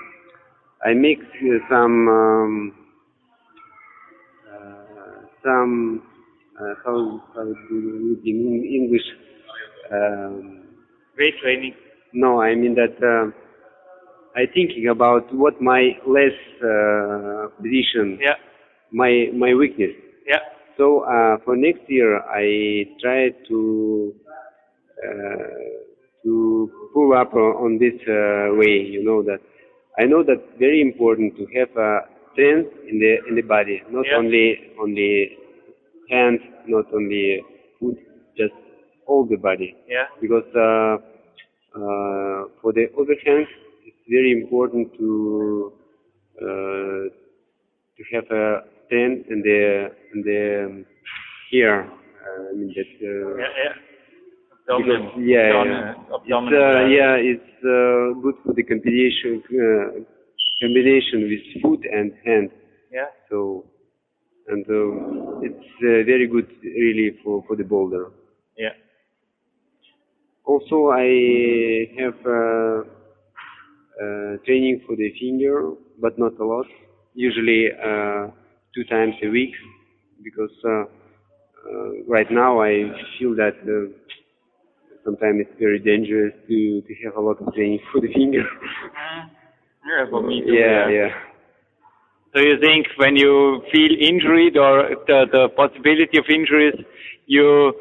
I 0.86 0.94
make 0.94 1.20
some 1.70 2.08
um, 2.10 2.74
uh, 4.52 5.22
some 5.44 6.02
uh, 6.60 6.74
how 6.84 7.24
how 7.34 7.46
do 7.46 7.76
you 7.76 8.20
in 8.26 8.66
English. 8.80 9.08
Um, 9.92 10.58
Weight 11.18 11.36
training. 11.44 11.74
No, 12.14 12.42
I 12.42 12.56
mean 12.56 12.76
that 12.76 12.96
uh, 13.04 13.32
I 14.36 14.46
thinking 14.54 14.88
about 14.90 15.34
what 15.34 15.62
my 15.62 15.92
less 16.08 16.38
uh, 16.64 17.48
position, 17.62 18.18
Yeah, 18.20 18.36
my 18.92 19.28
my 19.36 19.54
weakness. 19.54 19.92
yeah, 20.28 20.40
So 20.78 21.02
uh, 21.04 21.38
for 21.46 21.56
next 21.56 21.82
year, 21.90 22.20
I 22.22 22.86
try 23.02 23.30
to 23.50 24.14
uh, 25.04 25.48
to 26.24 26.72
pull 26.94 27.14
up 27.14 27.34
on, 27.34 27.78
this 27.80 27.96
uh, 28.08 28.54
way. 28.56 28.82
You 28.90 29.04
know 29.04 29.24
that 29.24 29.40
I 30.00 30.06
know 30.06 30.24
that 30.24 30.42
very 30.60 30.82
important 30.82 31.36
to 31.38 31.46
have 31.58 31.70
a 31.78 32.02
strength 32.34 32.72
in 32.90 33.00
the 33.00 33.18
in 33.30 33.36
the 33.36 33.42
body, 33.42 33.82
not 33.90 34.06
Yeah. 34.06 34.18
only 34.18 34.72
on 34.80 34.94
the 34.94 35.30
hands, 36.10 36.42
not 36.68 36.86
only 36.94 37.42
foot, 37.80 37.98
just 38.38 38.54
all 39.08 39.26
the 39.26 39.38
body 39.38 39.76
yeah, 39.88 40.06
because 40.22 40.48
uh, 40.56 40.98
uh, 41.76 42.48
for 42.62 42.72
the 42.74 42.86
other 43.00 43.16
hand, 43.26 43.48
it's 43.86 44.04
very 44.10 44.32
important 44.32 44.94
to 44.98 45.74
uh, 46.42 47.04
to 47.98 48.02
have 48.14 48.26
a 48.32 48.64
in 48.92 49.42
the 49.44 49.92
in 50.14 50.22
the 50.24 50.66
um, 50.66 50.86
here. 51.50 51.90
Uh, 51.90 52.50
I 52.50 52.54
mean 52.56 52.74
that. 52.76 52.92
Uh, 53.02 53.38
yeah, 53.38 53.48
yeah. 53.64 53.74
because, 54.78 55.12
yeah, 55.18 55.64
yeah. 55.66 55.94
It's, 56.14 56.32
uh, 56.32 56.86
yeah, 56.88 57.16
it's 57.16 57.54
uh, 57.64 58.20
good 58.22 58.36
for 58.44 58.54
the 58.54 58.64
combination 58.64 59.44
uh, 59.52 60.04
combination 60.62 61.30
with 61.30 61.62
foot 61.62 61.82
and 61.92 62.12
hand. 62.26 62.50
yeah. 62.92 63.08
So, 63.30 63.66
and 64.48 64.66
uh, 64.70 65.40
it's 65.42 65.70
uh, 65.82 66.06
very 66.06 66.28
good 66.28 66.48
really 66.64 67.18
for 67.24 67.44
for 67.48 67.56
the 67.56 67.64
boulder. 67.64 68.12
Yeah. 68.58 68.76
Also, 70.46 70.90
I 70.90 71.88
have 72.00 72.18
uh, 72.26 72.82
uh, 74.02 74.38
training 74.46 74.82
for 74.86 74.96
the 74.96 75.14
finger, 75.20 75.72
but 76.00 76.18
not 76.18 76.38
a 76.40 76.46
lot. 76.46 76.66
Usually 77.14 77.68
uh, 77.72 78.28
two 78.76 78.84
times 78.86 79.16
a 79.24 79.28
week, 79.30 79.54
because 80.24 80.52
uh, 80.66 80.70
uh, 80.70 80.86
right 82.08 82.30
now 82.32 82.62
I 82.62 82.92
feel 83.18 83.36
that 83.36 83.58
uh, 83.68 83.92
sometimes 85.04 85.42
it's 85.42 85.60
very 85.60 85.80
dangerous 85.80 86.34
to 86.48 86.82
to 86.82 86.94
have 87.04 87.16
a 87.16 87.22
lot 87.22 87.42
of 87.42 87.54
training 87.54 87.80
for 87.92 88.02
the 88.02 88.12
finger. 88.14 88.44
Yeah, 89.86 90.06
for 90.10 90.22
me 90.22 90.42
too. 90.46 90.54
yeah, 90.54 90.90
yeah. 90.90 91.10
So 92.34 92.40
you 92.40 92.56
think 92.62 92.88
when 92.96 93.18
you 93.18 93.62
feel 93.74 93.92
injured 93.92 94.56
or 94.56 94.96
the, 95.08 95.26
the 95.32 95.50
possibility 95.50 96.18
of 96.18 96.26
injuries, 96.30 96.76
you 97.26 97.74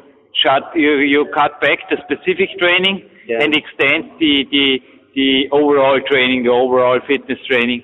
shut, 0.43 0.63
you, 0.75 0.97
you 0.99 1.25
cut 1.33 1.61
back 1.61 1.79
the 1.89 1.97
specific 2.03 2.49
training 2.59 3.07
Yeah. 3.27 3.43
and 3.43 3.55
extend 3.55 4.11
the, 4.19 4.43
the, 4.51 4.79
the 5.15 5.47
overall 5.51 5.99
training, 6.05 6.43
the 6.43 6.49
overall 6.49 6.99
fitness 7.07 7.39
training. 7.47 7.83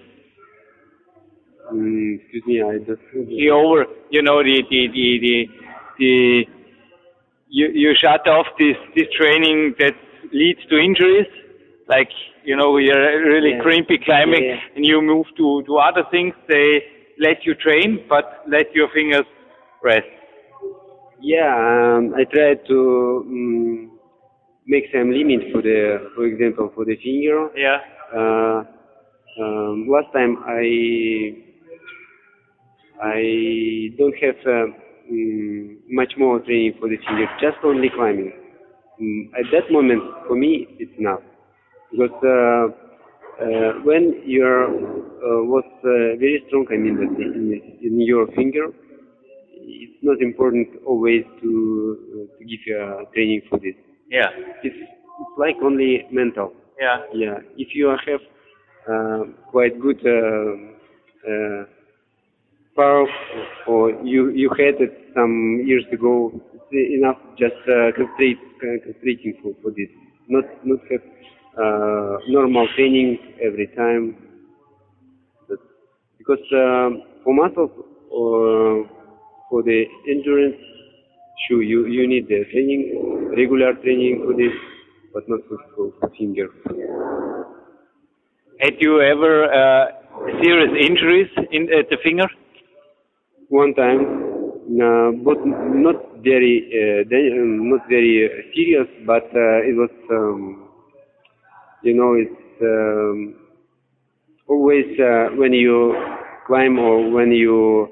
Mm, 1.73 2.19
excuse 2.19 2.43
me, 2.45 2.61
I 2.61 2.77
just. 2.79 3.01
The 3.13 3.49
over, 3.51 3.85
you 4.09 4.21
know, 4.21 4.41
the, 4.43 4.63
the, 4.69 4.87
the, 4.87 5.19
the, 5.21 5.47
the 5.99 6.43
you, 7.49 7.67
you 7.73 7.93
shut 7.99 8.27
off 8.27 8.47
this, 8.59 8.75
this 8.95 9.07
training 9.17 9.75
that 9.79 9.93
leads 10.33 10.59
to 10.69 10.77
injuries, 10.77 11.27
like, 11.87 12.09
you 12.43 12.55
know, 12.55 12.77
you're 12.77 13.23
really 13.23 13.51
Yeah. 13.51 13.61
crimpy 13.61 13.97
climbing 14.03 14.43
yeah. 14.43 14.59
and 14.75 14.85
you 14.85 15.01
move 15.01 15.25
to, 15.37 15.63
to 15.63 15.77
other 15.77 16.03
things, 16.11 16.33
they 16.47 16.83
let 17.19 17.45
you 17.45 17.55
train, 17.55 18.05
but 18.09 18.43
let 18.47 18.73
your 18.73 18.89
fingers 18.93 19.25
rest. 19.83 20.07
Yeah, 21.19 21.49
um, 21.97 22.13
I 22.15 22.25
try 22.25 22.55
to 22.67 23.25
um, 23.25 23.91
make 24.67 24.85
some 24.93 25.11
limit 25.11 25.51
for 25.51 25.61
the, 25.61 26.11
for 26.15 26.25
example, 26.25 26.71
for 26.75 26.85
the 26.85 26.95
finger. 26.97 27.49
Yeah. 27.55 27.79
Uh, 28.13 28.63
um, 29.41 29.87
last 29.89 30.13
time 30.13 30.37
I 30.45 31.46
I 33.03 33.93
don't 33.97 34.15
have 34.21 34.35
uh, 34.45 34.67
mm, 35.11 35.77
much 35.89 36.13
more 36.17 36.39
training 36.39 36.75
for 36.79 36.89
the 36.89 36.97
finger, 37.07 37.27
just 37.39 37.57
only 37.63 37.89
climbing. 37.89 38.33
Mm, 39.01 39.29
at 39.39 39.45
that 39.51 39.71
moment, 39.71 40.01
for 40.27 40.35
me, 40.35 40.67
it's 40.79 40.91
enough 40.97 41.21
because 41.91 42.11
uh, 42.23 43.43
uh, 43.43 43.73
when 43.83 44.21
you're 44.25 44.65
uh, 44.65 45.43
was 45.45 45.65
uh, 45.83 46.17
very 46.19 46.43
strong, 46.47 46.65
I 46.71 46.77
mean, 46.77 46.95
that 46.95 47.21
in, 47.21 47.61
in 47.81 48.01
your 48.01 48.27
finger, 48.35 48.67
it's 49.53 49.99
not 50.01 50.21
important 50.21 50.67
always 50.85 51.23
to 51.41 51.97
uh, 52.13 52.37
to 52.39 52.45
give 52.45 52.59
you 52.65 53.05
training 53.13 53.41
for 53.49 53.59
this. 53.59 53.75
Yeah. 54.09 54.29
It's, 54.63 54.75
it's 54.75 55.37
like 55.37 55.55
only 55.63 56.05
mental. 56.11 56.53
Yeah. 56.79 56.97
Yeah, 57.13 57.39
if 57.57 57.69
you 57.73 57.87
have 57.87 58.21
uh, 58.89 59.23
quite 59.51 59.79
good 59.81 59.99
uh, 62.77 63.03
uh, 63.03 63.71
or 63.71 63.91
you 64.03 64.29
you 64.31 64.49
had 64.57 64.79
it 64.81 64.93
some 65.15 65.61
years 65.65 65.85
ago, 65.91 66.31
enough 66.71 67.17
just 67.37 67.55
uh, 67.67 67.91
concentrate 67.95 68.39
uh, 68.63 69.41
for, 69.41 69.53
for 69.61 69.71
this. 69.71 69.89
Not 70.27 70.45
not 70.65 70.79
have 70.91 71.01
uh, 71.57 72.17
normal 72.29 72.67
training 72.75 73.17
every 73.41 73.67
time. 73.75 74.17
because 76.17 76.43
um, 76.53 77.03
for 77.23 77.33
muscles 77.33 77.71
or 78.11 78.85
for 79.49 79.63
the 79.63 79.85
endurance, 80.09 80.57
sure 81.47 81.63
you 81.63 81.87
you 81.87 82.07
need 82.07 82.27
the 82.27 82.43
training, 82.51 83.31
regular 83.35 83.73
training 83.83 84.23
for 84.25 84.33
this, 84.35 84.53
but 85.13 85.23
not 85.29 85.39
for, 85.47 85.57
for, 85.75 85.93
for 85.99 86.09
finger. 86.17 86.47
Had 88.59 88.75
you 88.79 89.01
ever 89.01 89.45
uh, 89.45 89.85
serious 90.41 90.71
injuries 90.89 91.29
in 91.51 91.63
at 91.73 91.89
the 91.89 91.97
finger? 92.03 92.27
One 93.49 93.73
time, 93.75 94.01
uh, 94.81 95.11
but 95.23 95.37
not 95.45 95.95
very 96.23 96.55
uh, 96.73 97.15
um, 97.15 97.69
not 97.69 97.87
very 97.89 98.25
uh, 98.27 98.29
serious, 98.53 98.87
but 99.05 99.23
uh, 99.33 99.59
it 99.69 99.75
was 99.75 99.89
um, 100.11 100.67
you 101.83 101.93
know 101.93 102.13
it's 102.13 102.61
um, 102.61 103.35
always 104.47 104.85
uh, 104.99 105.35
when 105.37 105.53
you 105.53 105.95
climb 106.47 106.79
or 106.79 107.09
when 107.11 107.31
you 107.31 107.87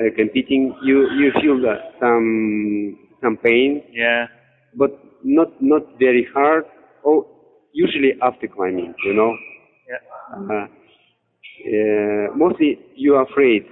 uh, 0.00 0.04
competing, 0.16 0.74
you 0.82 1.08
you 1.20 1.30
feel 1.40 1.60
that 1.62 1.94
some 2.00 2.98
some 3.22 3.36
pain, 3.38 3.82
Yeah. 3.92 4.26
but 4.74 4.90
not 5.24 5.48
not 5.60 5.82
very 5.98 6.26
hard. 6.34 6.64
Or 7.04 7.26
usually 7.72 8.14
after 8.22 8.48
climbing, 8.48 8.94
you 9.04 9.14
know. 9.14 9.32
Yeah. 9.88 10.02
Uh, 10.34 10.66
uh, 11.66 12.34
mostly 12.36 12.78
you 12.96 13.14
are 13.16 13.22
afraid 13.24 13.64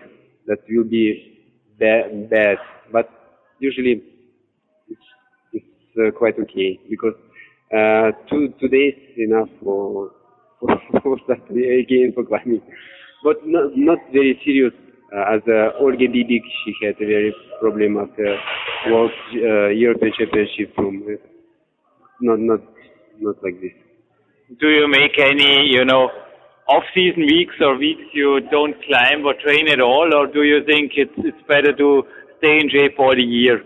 that 0.46 0.58
will 0.68 0.84
be 0.84 1.38
bad, 1.78 2.30
bad 2.30 2.58
but 2.92 3.08
usually 3.58 4.02
it's, 4.88 5.00
it's 5.52 5.66
uh, 5.98 6.10
quite 6.16 6.38
okay 6.38 6.78
because 6.88 7.14
uh, 7.74 8.10
two 8.28 8.52
two 8.60 8.68
days 8.68 8.94
enough 9.16 9.48
for 9.62 10.12
for, 10.60 10.78
for 11.02 11.16
again 11.32 12.12
for 12.14 12.24
climbing, 12.24 12.62
but 13.22 13.36
not 13.46 13.76
not 13.76 13.98
very 14.12 14.38
serious. 14.44 14.72
Uh, 15.14 15.36
as 15.36 15.42
uh, 15.46 15.78
Olga 15.78 16.08
Bibik, 16.08 16.42
she 16.64 16.74
had 16.82 16.96
a 16.96 17.06
very 17.06 17.34
problem 17.60 17.98
after 17.98 18.36
World 18.90 19.12
uh, 19.34 19.68
European 19.68 20.12
Championship 20.18 20.74
from 20.74 21.04
uh, 21.06 21.16
not 22.20 22.40
not 22.40 22.60
not 23.20 23.36
like 23.42 23.60
this. 23.60 23.72
Do 24.60 24.68
you 24.68 24.88
make 24.88 25.18
any, 25.18 25.66
you 25.66 25.84
know, 25.84 26.10
off-season 26.68 27.22
weeks 27.26 27.54
or 27.60 27.76
weeks 27.78 28.02
you 28.12 28.40
don't 28.50 28.74
climb 28.86 29.24
or 29.26 29.34
train 29.44 29.68
at 29.68 29.80
all, 29.80 30.08
or 30.14 30.26
do 30.26 30.42
you 30.44 30.64
think 30.64 30.92
it's 30.96 31.12
it's 31.18 31.42
better 31.48 31.72
to 31.76 32.02
stay 32.38 32.58
in 32.60 32.68
shape 32.70 32.96
for 32.96 33.14
the 33.14 33.22
year? 33.22 33.62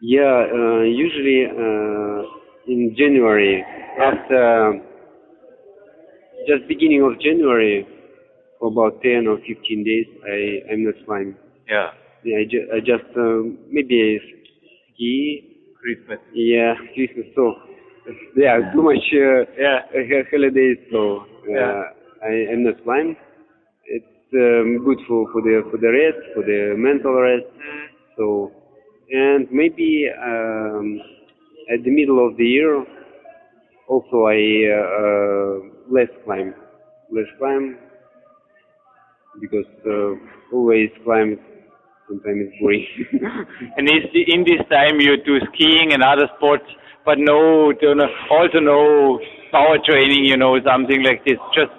Yeah, 0.00 0.46
uh, 0.52 0.82
usually 0.82 1.46
uh, 1.46 2.22
in 2.66 2.94
January, 2.96 3.64
after 4.00 4.80
just 6.46 6.66
beginning 6.68 7.02
of 7.02 7.20
January, 7.20 7.86
for 8.58 8.68
about 8.68 9.02
10 9.02 9.26
or 9.26 9.38
15 9.38 9.84
days, 9.84 10.06
I, 10.26 10.72
I'm 10.72 10.84
not 10.84 10.94
flying. 11.04 11.34
Yeah. 11.68 11.90
Yeah, 12.24 12.38
I, 12.38 12.44
ju- 12.50 12.68
I 12.74 12.78
just 12.80 13.16
um, 13.16 13.58
maybe 13.70 14.20
ski. 14.94 15.44
Christmas. 15.80 16.18
Yeah, 16.34 16.74
Christmas. 16.94 17.26
So, 17.36 17.54
yeah, 18.36 18.58
too 18.74 18.82
much 18.82 18.98
uh, 19.14 19.46
Yeah. 19.58 19.78
uh, 19.94 20.24
holidays. 20.30 20.78
So, 20.90 21.20
uh, 21.20 21.50
Yeah. 21.54 21.82
I, 22.24 22.52
I'm 22.52 22.64
not 22.64 22.74
flying. 22.84 23.16
It's 23.86 24.34
um, 24.34 24.84
good 24.84 24.98
for, 25.08 25.30
for 25.32 25.42
the 25.42 25.62
for 25.70 25.78
the 25.78 25.90
rest, 25.90 26.34
for 26.34 26.42
the 26.42 26.74
mental 26.76 27.14
rest. 27.14 27.46
So, 28.16 28.52
and 29.10 29.48
maybe 29.50 30.06
um, 30.22 31.00
at 31.72 31.82
the 31.84 31.90
middle 31.90 32.26
of 32.26 32.36
the 32.36 32.44
year, 32.44 32.84
also 33.88 34.26
I 34.26 34.40
uh, 34.68 35.92
less 35.92 36.10
climb, 36.24 36.54
less 37.10 37.28
climb 37.38 37.78
because 39.40 39.66
uh, 39.86 40.14
always 40.56 40.90
climb 41.04 41.38
sometimes 42.08 42.48
it's 42.48 42.56
boring. 42.60 42.86
And 43.76 43.88
is 43.88 44.08
the, 44.12 44.22
in 44.32 44.44
this 44.44 44.64
time 44.70 45.00
you 45.00 45.16
do 45.24 45.38
skiing 45.52 45.92
and 45.92 46.02
other 46.02 46.28
sports, 46.36 46.64
but 47.04 47.18
no, 47.18 47.72
do 47.72 47.94
no, 47.94 48.06
also 48.30 48.58
no 48.60 49.18
power 49.52 49.78
training, 49.84 50.24
you 50.24 50.36
know, 50.36 50.58
something 50.64 51.02
like 51.02 51.24
this, 51.24 51.38
just 51.54 51.72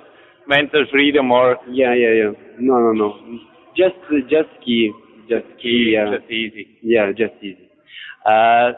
mental 0.49 0.85
freedom 0.91 1.31
or 1.31 1.57
yeah, 1.69 1.93
yeah, 1.93 2.13
yeah. 2.21 2.31
No, 2.59 2.75
no, 2.79 2.91
no. 2.93 3.09
Just 3.77 3.95
just 4.29 4.49
ski, 4.59 4.91
just 5.29 5.45
ski. 5.57 5.93
Yeah, 5.93 6.17
just 6.17 6.31
easy. 6.31 6.67
yeah, 6.81 7.11
just 7.11 7.35
easy. 7.41 7.69
Uh, 8.25 8.73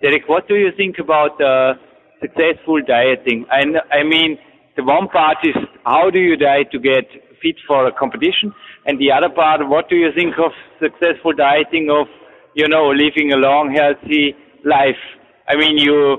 Derek, 0.00 0.28
what 0.28 0.46
do 0.48 0.54
you 0.54 0.70
think 0.76 0.98
about 0.98 1.40
uh, 1.42 1.74
successful 2.20 2.80
dieting? 2.86 3.44
and 3.50 3.76
I 3.90 4.02
mean, 4.04 4.38
the 4.76 4.84
one 4.84 5.08
part 5.08 5.38
is 5.44 5.56
how 5.84 6.10
do 6.10 6.18
you 6.20 6.36
diet 6.36 6.70
to 6.72 6.78
get 6.78 7.04
fit 7.42 7.56
for 7.66 7.86
a 7.86 7.92
competition, 7.92 8.54
and 8.86 8.98
the 8.98 9.10
other 9.12 9.28
part, 9.34 9.66
what 9.68 9.88
do 9.88 9.96
you 9.96 10.10
think 10.14 10.34
of 10.38 10.52
successful 10.80 11.32
dieting 11.32 11.88
of, 11.90 12.06
you 12.54 12.68
know, 12.68 12.88
living 12.90 13.32
a 13.32 13.36
long, 13.36 13.74
healthy 13.74 14.34
life? 14.64 15.02
I 15.48 15.56
mean, 15.56 15.76
you 15.78 16.18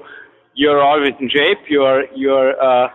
you're 0.56 0.82
always 0.82 1.14
in 1.20 1.30
shape. 1.30 1.64
You're 1.70 2.04
you're 2.16 2.52
uh, 2.62 2.90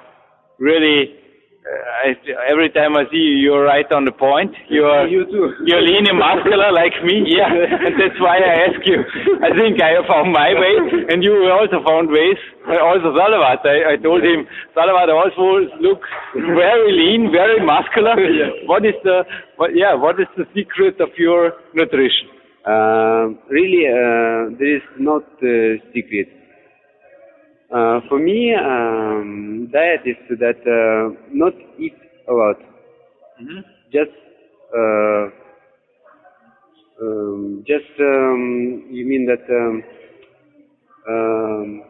really. 0.58 1.21
Uh, 1.62 1.70
I, 2.02 2.50
every 2.50 2.70
time 2.74 2.96
I 2.98 3.04
see 3.06 3.22
you, 3.22 3.38
you're 3.38 3.62
right 3.62 3.86
on 3.94 4.04
the 4.04 4.10
point. 4.10 4.50
You're 4.68 5.06
You 5.06 5.22
too. 5.30 5.46
you're 5.64 5.80
lean 5.80 6.10
and 6.10 6.18
muscular 6.18 6.72
like 6.74 6.90
me, 7.06 7.22
yeah, 7.38 7.46
and 7.86 7.94
that's 8.02 8.18
why 8.18 8.42
I 8.42 8.66
ask 8.66 8.82
you. 8.82 8.98
I 9.46 9.54
think 9.54 9.78
I 9.78 9.94
have 9.94 10.10
found 10.10 10.34
my 10.34 10.50
way, 10.58 10.74
and 11.14 11.22
you 11.22 11.30
also 11.54 11.78
found 11.86 12.10
ways. 12.10 12.40
Uh, 12.66 12.82
Also 12.82 13.14
Salavat, 13.14 13.62
I, 13.62 13.94
I 13.94 13.96
told 13.96 14.26
him, 14.26 14.42
Salavat 14.74 15.06
also 15.14 15.62
looks 15.78 16.08
very 16.34 16.90
lean, 16.98 17.30
very 17.30 17.62
muscular. 17.62 18.18
What 18.66 18.82
is 18.84 18.98
the, 19.06 19.22
what, 19.54 19.70
yeah, 19.74 19.94
what 19.94 20.18
is 20.18 20.26
the 20.36 20.46
secret 20.58 20.98
of 20.98 21.10
your 21.16 21.52
nutrition? 21.78 22.26
Um, 22.66 23.38
really, 23.50 23.86
uh, 23.86 24.50
there 24.58 24.76
is 24.82 24.86
not 24.98 25.22
uh, 25.38 25.78
secret. 25.94 26.26
Uh, 27.72 28.00
for 28.08 28.18
me, 28.18 28.54
um, 28.54 29.68
diet 29.72 30.00
is 30.04 30.16
that 30.38 30.60
uh, 30.68 31.16
not 31.32 31.54
eat 31.78 31.94
a 32.28 32.32
lot. 32.32 32.56
Just, 33.90 34.10
uh, 34.76 35.30
um, 37.02 37.64
just 37.66 37.88
um, 37.98 38.84
you 38.90 39.06
mean 39.06 39.26
that 39.26 39.42
um, 39.50 39.82
um, 41.08 41.82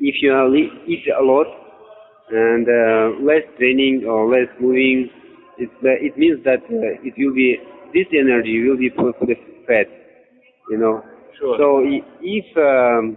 if 0.00 0.16
you 0.20 0.54
eat 0.86 1.04
a 1.18 1.22
lot 1.22 1.46
and 2.30 2.66
uh, 2.68 3.22
less 3.24 3.42
training 3.58 4.04
or 4.08 4.28
less 4.28 4.48
moving, 4.60 5.08
uh, 5.60 5.66
it 5.82 6.18
means 6.18 6.42
that 6.44 6.62
uh, 6.64 6.98
it 7.04 7.14
will 7.16 7.34
be 7.34 7.56
this 7.92 8.06
energy 8.12 8.66
will 8.68 8.76
be 8.76 8.90
for, 8.90 9.12
for 9.18 9.26
the 9.26 9.36
fat, 9.68 9.86
you 10.68 10.78
know. 10.78 11.02
Sure. 11.38 11.56
So 11.58 11.82
if 12.20 12.56
um, 12.56 13.16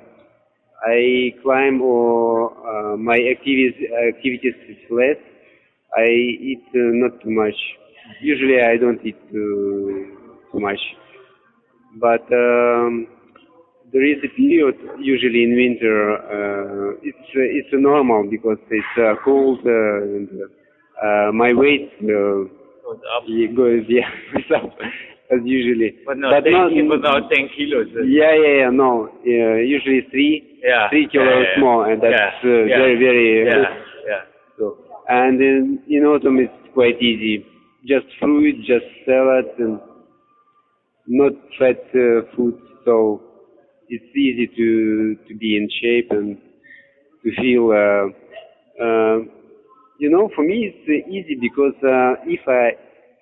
I 0.85 1.33
climb 1.43 1.81
or 1.81 2.51
uh, 2.51 2.97
my 2.97 3.17
activities 3.17 3.73
activities 4.09 4.55
is 4.69 4.77
less, 4.91 5.17
I 5.97 6.05
eat 6.05 6.63
uh, 6.75 6.93
not 7.01 7.21
too 7.21 7.31
much. 7.31 7.55
Usually 8.21 8.61
I 8.61 8.77
don't 8.77 8.99
eat 9.05 9.17
too, 9.31 10.17
too 10.51 10.59
much, 10.59 10.79
but 11.99 12.21
um, 12.31 13.07
there 13.91 14.05
is 14.05 14.17
a 14.23 14.29
period 14.35 14.75
usually 14.99 15.43
in 15.43 15.55
winter. 15.55 16.13
Uh, 16.17 16.99
it's 17.03 17.27
uh, 17.35 17.57
it's 17.57 17.69
uh, 17.73 17.77
normal 17.77 18.27
because 18.29 18.57
it's 18.69 18.95
uh, 18.99 19.15
cold 19.23 19.59
uh, 19.65 20.03
and 20.03 20.29
uh, 21.03 21.31
my 21.31 21.53
weight 21.53 21.91
uh, 22.03 22.45
Goes 22.85 22.99
up. 23.15 23.23
yeah, 23.27 23.47
goes 23.47 23.83
yeah 23.89 24.09
goes 24.33 24.51
up 24.63 24.77
as 25.31 25.39
usually. 25.43 25.95
But 26.05 26.17
not, 26.17 26.43
10, 26.43 26.87
but 26.89 27.01
not 27.01 27.29
10 27.29 27.49
kilos. 27.55 27.87
Yeah, 28.07 28.33
yeah, 28.35 28.55
yeah. 28.63 28.69
No, 28.71 29.09
yeah, 29.25 29.57
usually 29.59 30.01
three, 30.11 30.59
Yeah. 30.63 30.89
three 30.89 31.07
kilos 31.11 31.27
Yeah, 31.27 31.55
yeah, 31.55 31.61
more, 31.61 31.91
and 31.91 32.01
that's 32.01 32.39
uh, 32.43 32.47
very, 32.67 32.95
very 32.97 33.45
Yeah, 33.45 33.53
good. 33.55 33.67
yeah. 34.07 34.21
So, 34.57 34.77
and 35.09 35.41
in, 35.41 35.79
in 35.89 36.03
autumn 36.05 36.39
it's 36.39 36.53
quite 36.73 37.01
easy. 37.01 37.45
Just 37.85 38.07
fruit, 38.19 38.55
just 38.65 38.85
salad, 39.05 39.45
and 39.59 39.79
not 41.07 41.33
fat 41.57 41.79
uh, 41.95 42.21
food. 42.35 42.55
So 42.85 43.21
it's 43.89 44.03
easy 44.15 44.47
to 44.47 45.15
to 45.27 45.35
be 45.37 45.57
in 45.57 45.69
shape 45.81 46.11
and 46.11 46.37
to 47.23 47.29
feel. 47.41 47.71
Uh, 47.71 48.07
uh, 48.83 49.17
you 49.99 50.09
know, 50.09 50.29
for 50.35 50.43
me 50.43 50.71
it's 50.73 50.85
uh, 50.87 51.09
easy 51.09 51.35
because 51.41 51.73
uh, 51.83 52.15
if 52.25 52.41
I 52.47 52.71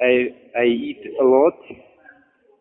I 0.01 0.61
I 0.61 0.65
eat 0.65 1.01
a 1.21 1.23
lot, 1.23 1.53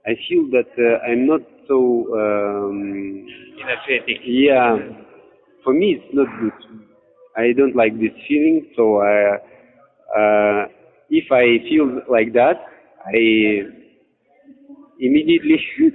I 0.07 0.13
feel 0.29 0.49
that 0.53 0.71
uh, 0.79 1.11
I'm 1.11 1.27
not 1.27 1.41
so. 1.69 2.07
Um, 2.15 3.27
Energetic. 3.63 4.21
yeah, 4.27 4.77
for 5.63 5.73
me 5.73 5.97
it's 5.99 6.15
not 6.15 6.27
good. 6.41 6.85
I 7.37 7.53
don't 7.57 7.75
like 7.75 7.95
this 7.99 8.13
feeling, 8.29 8.67
so 8.77 8.99
I, 9.01 9.37
uh, 10.17 10.67
if 11.11 11.25
I 11.33 11.59
feel 11.69 12.03
like 12.11 12.33
that, 12.35 12.61
I 13.07 13.85
immediately 15.01 15.59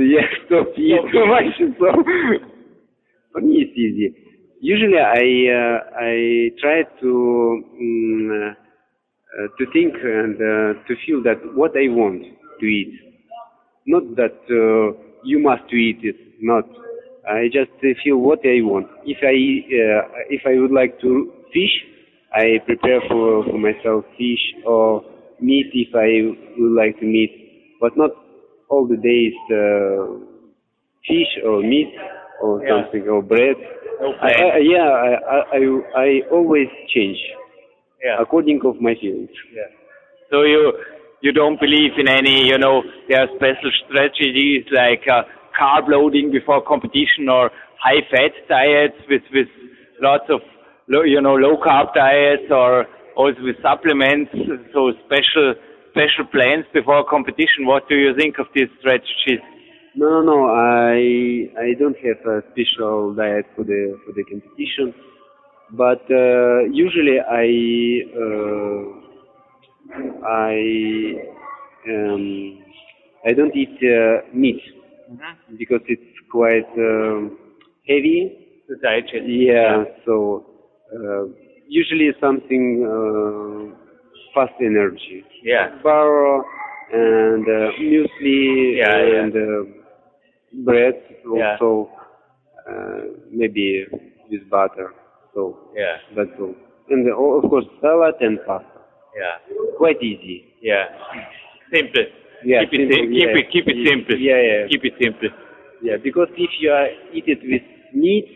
yeah 0.00 0.26
stop 0.46 0.66
eat 0.76 1.00
too 1.12 1.26
much. 1.26 1.56
So 1.78 1.86
for 3.32 3.40
me 3.40 3.64
it's 3.64 3.76
easy. 3.76 4.14
Usually 4.60 4.98
I 4.98 5.26
uh, 5.52 5.78
I 6.00 6.50
try 6.60 6.82
to 7.00 7.10
um, 7.80 8.56
uh, 9.36 9.48
to 9.58 9.64
think 9.72 9.94
and 10.02 10.36
uh, 10.36 10.86
to 10.86 10.94
feel 11.06 11.22
that 11.24 11.38
what 11.54 11.72
I 11.76 11.88
want 11.88 12.22
to 12.60 12.66
eat, 12.66 12.94
not 13.86 14.02
that 14.16 14.36
uh, 14.50 14.98
you 15.24 15.38
must 15.40 15.72
eat 15.72 16.00
it. 16.02 16.16
Not. 16.40 16.64
I 17.28 17.46
just 17.46 17.70
uh, 17.82 17.88
feel 18.04 18.18
what 18.18 18.40
I 18.44 18.62
want. 18.62 18.86
If 19.04 19.18
I 19.22 19.34
uh, 19.34 20.02
if 20.30 20.42
I 20.46 20.60
would 20.60 20.70
like 20.72 21.00
to 21.00 21.32
fish, 21.52 21.74
I 22.34 22.58
prepare 22.66 23.00
for 23.08 23.44
for 23.44 23.58
myself 23.58 24.04
fish 24.18 24.44
or 24.66 25.02
meat 25.40 25.70
if 25.72 25.94
I 25.94 26.36
would 26.58 26.74
like 26.76 26.98
to 27.00 27.06
meat, 27.06 27.32
but 27.80 27.96
not 27.96 28.10
all 28.68 28.86
the 28.86 28.96
days 28.96 29.34
uh, 29.50 30.22
fish 31.06 31.32
or 31.44 31.62
meat 31.62 31.92
or 32.42 32.62
Yeah. 32.62 32.82
something 32.82 33.08
or 33.08 33.22
bread. 33.22 33.56
No 34.00 34.12
I. 34.20 34.30
I, 34.30 34.58
yeah, 34.58 34.88
I, 34.90 35.10
I 35.34 35.38
I 35.58 35.60
I 36.04 36.08
always 36.30 36.68
change 36.94 37.18
Yeah. 38.04 38.20
according 38.20 38.60
of 38.64 38.80
my 38.80 38.94
feelings. 39.00 39.30
Yeah. 39.54 39.70
So 40.30 40.42
you 40.42 40.72
you 41.20 41.32
don't 41.32 41.58
believe 41.60 41.92
in 41.98 42.08
any, 42.08 42.46
you 42.46 42.58
know, 42.58 42.82
there 43.08 43.20
are 43.20 43.28
special 43.36 43.70
strategies 43.88 44.64
like 44.70 45.02
uh, 45.08 45.22
carb 45.58 45.88
loading 45.88 46.30
before 46.30 46.62
competition 46.62 47.28
or 47.28 47.50
high 47.82 48.02
fat 48.10 48.32
diets 48.48 48.96
with 49.08 49.22
with 49.32 49.48
lots 50.00 50.24
of 50.28 50.40
low, 50.88 51.02
you 51.02 51.20
know 51.20 51.34
low 51.34 51.56
carb 51.56 51.94
diets 51.94 52.50
or 52.50 52.86
also 53.16 53.40
with 53.42 53.56
supplements. 53.62 54.30
So 54.72 54.92
special 55.06 55.54
special 55.90 56.26
plans 56.30 56.66
before 56.72 57.04
competition. 57.08 57.64
What 57.64 57.88
do 57.88 57.96
you 57.96 58.14
think 58.16 58.38
of 58.38 58.46
these 58.54 58.68
strategies? 58.80 59.40
No, 59.94 60.20
no, 60.20 60.22
no. 60.22 60.38
I 60.52 61.48
I 61.58 61.72
don't 61.78 61.96
have 61.96 62.20
a 62.26 62.42
special 62.52 63.14
diet 63.14 63.46
for 63.56 63.64
the 63.64 63.98
for 64.04 64.12
the 64.12 64.24
competition, 64.24 64.92
but 65.72 66.04
uh, 66.10 66.68
usually 66.70 67.18
I 67.18 67.48
uh, 68.12 69.05
I 70.24 71.14
um, 71.88 72.64
I 73.26 73.32
don't 73.32 73.54
eat 73.54 73.78
uh, 73.82 74.26
meat 74.34 74.60
because 75.58 75.80
it's 75.88 76.18
quite 76.30 76.68
um, 76.78 77.38
heavy. 77.88 78.42
The 78.68 78.76
digest. 78.82 79.26
Yeah, 79.26 79.84
so 80.04 80.44
uh, 80.92 81.26
usually 81.68 82.10
something 82.20 82.82
uh, 82.84 83.76
fast 84.34 84.54
energy. 84.60 85.24
Yeah. 85.42 85.68
Bar 85.82 86.44
and 86.92 87.44
uh, 87.46 87.70
muesli 87.80 88.76
Yeah, 88.76 89.06
yeah. 89.06 89.22
and 89.22 89.34
uh, 89.36 89.72
bread 90.64 90.94
Yeah. 91.32 91.56
also 91.60 91.90
uh, 92.68 93.00
maybe 93.30 93.86
with 94.30 94.48
butter. 94.50 94.94
So 95.34 95.58
Yeah. 95.74 95.96
that's 96.16 96.30
all. 96.40 96.54
And 96.90 97.06
uh, 97.10 97.16
of 97.16 97.50
course 97.50 97.66
salad 97.80 98.14
and 98.20 98.38
pasta. 98.46 98.75
Yeah. 99.16 99.36
Quite 99.78 100.02
easy. 100.02 100.44
Yeah. 100.60 100.84
Simple. 101.72 102.04
Yeah, 102.44 102.62
keep 102.70 102.80
it 102.80 102.92
simple, 102.92 102.96
sim- 102.96 103.12
keep 103.12 103.28
yeah. 103.32 103.40
it 103.40 103.46
keep 103.50 103.66
it 103.66 103.78
simple. 103.88 104.16
Yeah, 104.20 104.40
yeah. 104.40 104.62
Keep 104.68 104.84
it 104.84 104.94
simple. 105.02 105.30
Yeah, 105.82 105.96
because 106.02 106.28
if 106.36 106.50
you 106.60 106.70
are 106.70 106.86
eat 107.12 107.24
it 107.26 107.40
with 107.42 107.64
meat, 107.96 108.26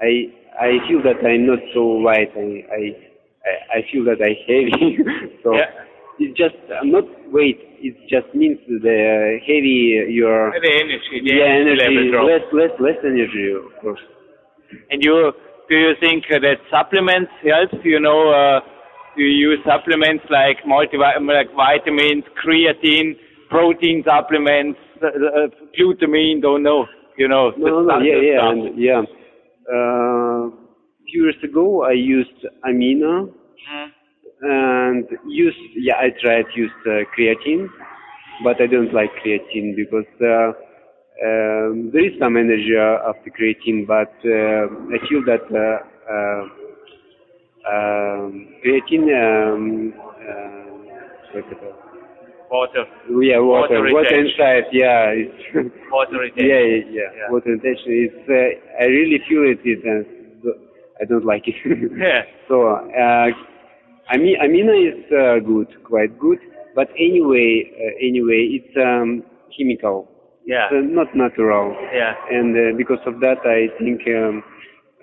I 0.00 0.30
I 0.58 0.70
feel 0.86 1.02
that 1.02 1.18
I'm 1.26 1.44
not 1.46 1.58
so 1.74 1.82
light. 2.06 2.30
I 2.38 2.64
I 2.70 2.82
I- 3.78 3.84
feel 3.90 4.04
that 4.06 4.22
I 4.22 4.32
heavy. 4.46 4.98
so 5.42 5.54
Yeah. 5.58 5.68
it's 6.22 6.38
just 6.38 6.56
not 6.86 7.04
weight. 7.34 7.58
It 7.82 7.94
just 8.08 8.30
means 8.34 8.58
the 8.68 9.38
heavy 9.42 10.06
your 10.14 10.50
The 10.54 10.72
energy, 10.82 11.20
the 11.26 11.34
yeah 11.34 11.60
energy, 11.62 11.82
energy 11.84 12.14
less 12.30 12.46
less 12.54 12.74
less 12.78 12.98
energy 13.04 13.52
of 13.58 13.74
course. 13.82 14.00
And 14.90 15.02
you, 15.02 15.32
do 15.68 15.76
you 15.76 15.92
think 16.00 16.24
that 16.30 16.58
supplements 16.70 17.32
help? 17.42 17.72
You 17.84 18.00
know, 18.00 18.30
uh, 18.30 18.60
you 19.18 19.26
use 19.26 19.58
supplements 19.66 20.24
like 20.30 20.58
multivitamin, 20.66 21.34
like 21.34 21.50
vitamins, 21.54 22.24
creatine, 22.42 23.16
protein 23.50 24.02
supplements, 24.06 24.78
uh, 25.02 25.06
uh, 25.08 25.48
glutamine? 25.76 26.40
Don't 26.40 26.62
know. 26.62 26.86
You 27.16 27.28
know. 27.28 27.52
No, 27.56 27.82
no, 27.82 27.98
yeah, 27.98 28.20
yeah, 28.22 28.50
and, 28.50 28.78
yeah. 28.78 29.02
Uh, 29.68 30.50
few 31.10 31.24
years 31.24 31.42
ago, 31.42 31.84
I 31.84 31.92
used 31.92 32.46
amino 32.64 33.32
Mm. 33.68 33.90
and 34.40 35.06
used 35.26 35.58
yeah, 35.74 35.96
I 35.96 36.10
tried 36.22 36.46
used 36.54 36.82
uh, 36.86 37.04
creatine, 37.14 37.68
but 38.44 38.60
I 38.60 38.66
don't 38.66 38.92
like 38.94 39.10
creatine 39.20 39.74
because 39.74 40.12
uh, 40.22 40.52
um, 41.26 41.90
there 41.92 42.04
is 42.06 42.14
some 42.20 42.36
energy 42.36 42.76
after 42.76 43.30
creatine, 43.30 43.86
but 43.86 44.14
uh, 44.24 44.64
I 44.94 44.98
feel 45.08 45.22
that 45.26 45.44
uh, 45.50 45.78
uh, 46.14 46.42
um, 47.72 48.48
creatine. 48.64 49.08
Um, 49.12 49.94
uh, 49.98 50.68
what's 51.32 51.48
it 51.52 51.60
called? 51.60 51.74
Water, 52.50 52.84
yeah, 53.20 53.38
water, 53.40 53.76
Water 53.80 53.92
water 53.92 54.20
inside, 54.24 54.64
yeah, 54.72 55.12
it's 55.12 55.44
water 55.92 56.18
retention. 56.24 56.48
yeah, 56.48 56.60
yeah, 56.60 56.84
yeah, 56.88 57.00
Yeah. 57.16 57.30
Water 57.30 57.50
retention. 57.50 57.92
It's 58.08 58.24
uh, 58.28 58.82
I 58.82 58.86
really 58.86 59.20
feel 59.28 59.44
it, 59.44 59.60
it 59.64 59.84
and 59.84 60.06
I 61.00 61.04
don't 61.04 61.24
like 61.26 61.44
it. 61.46 61.54
Yeah. 61.98 62.22
So, 62.48 62.68
uh, 62.68 63.28
I 64.08 64.16
mean, 64.16 64.36
amino 64.40 64.72
is 64.72 65.04
uh, 65.12 65.44
good, 65.46 65.68
quite 65.84 66.18
good. 66.18 66.38
But 66.74 66.88
anyway, 66.98 67.68
uh, 67.76 67.92
anyway, 68.00 68.48
it's 68.56 68.74
um, 68.76 69.22
chemical. 69.56 70.08
Yeah. 70.46 70.68
It's 70.72 70.72
uh, 70.72 70.94
not 70.94 71.14
natural. 71.14 71.76
Yeah. 71.92 72.14
And 72.30 72.56
uh, 72.56 72.76
because 72.78 73.00
of 73.06 73.20
that, 73.20 73.38
I 73.44 73.68
think. 73.78 74.00
Um, 74.08 74.42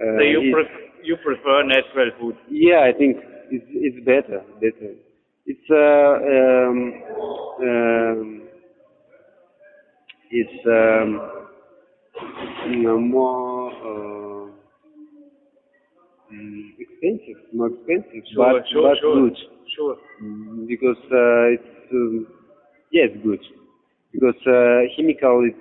uh, 0.01 0.17
So 0.17 0.23
you 0.23 0.51
pref- 0.51 0.84
you 1.05 1.17
prefer 1.17 1.63
natural 1.63 2.11
food? 2.19 2.35
yeah, 2.49 2.81
I 2.87 2.91
think 2.97 3.17
it's 3.51 3.65
it's 3.71 4.05
better. 4.05 4.43
Better. 4.61 4.93
It's 5.45 5.69
uh, 5.71 6.13
um, 6.33 6.93
um, 7.63 8.41
it's 10.31 10.65
um, 10.65 11.21
you 12.69 12.83
know, 12.83 12.99
more 12.99 13.71
uh, 13.71 14.51
mm, 16.33 16.69
expensive, 16.79 17.39
more 17.53 17.67
expensive, 17.69 18.23
Sure, 18.33 18.61
but 18.61 18.65
sure, 18.71 18.89
but 18.89 18.97
sure. 18.99 19.23
good 19.23 19.37
Sure. 19.75 19.97
Mm, 20.23 20.67
because 20.67 20.97
uh, 21.11 21.53
it's 21.55 21.91
um, 21.93 22.27
yeah, 22.91 23.05
it's 23.09 23.23
good 23.23 23.39
because 24.11 24.35
uh, 24.47 24.81
chemical 24.95 25.43
it's 25.49 25.57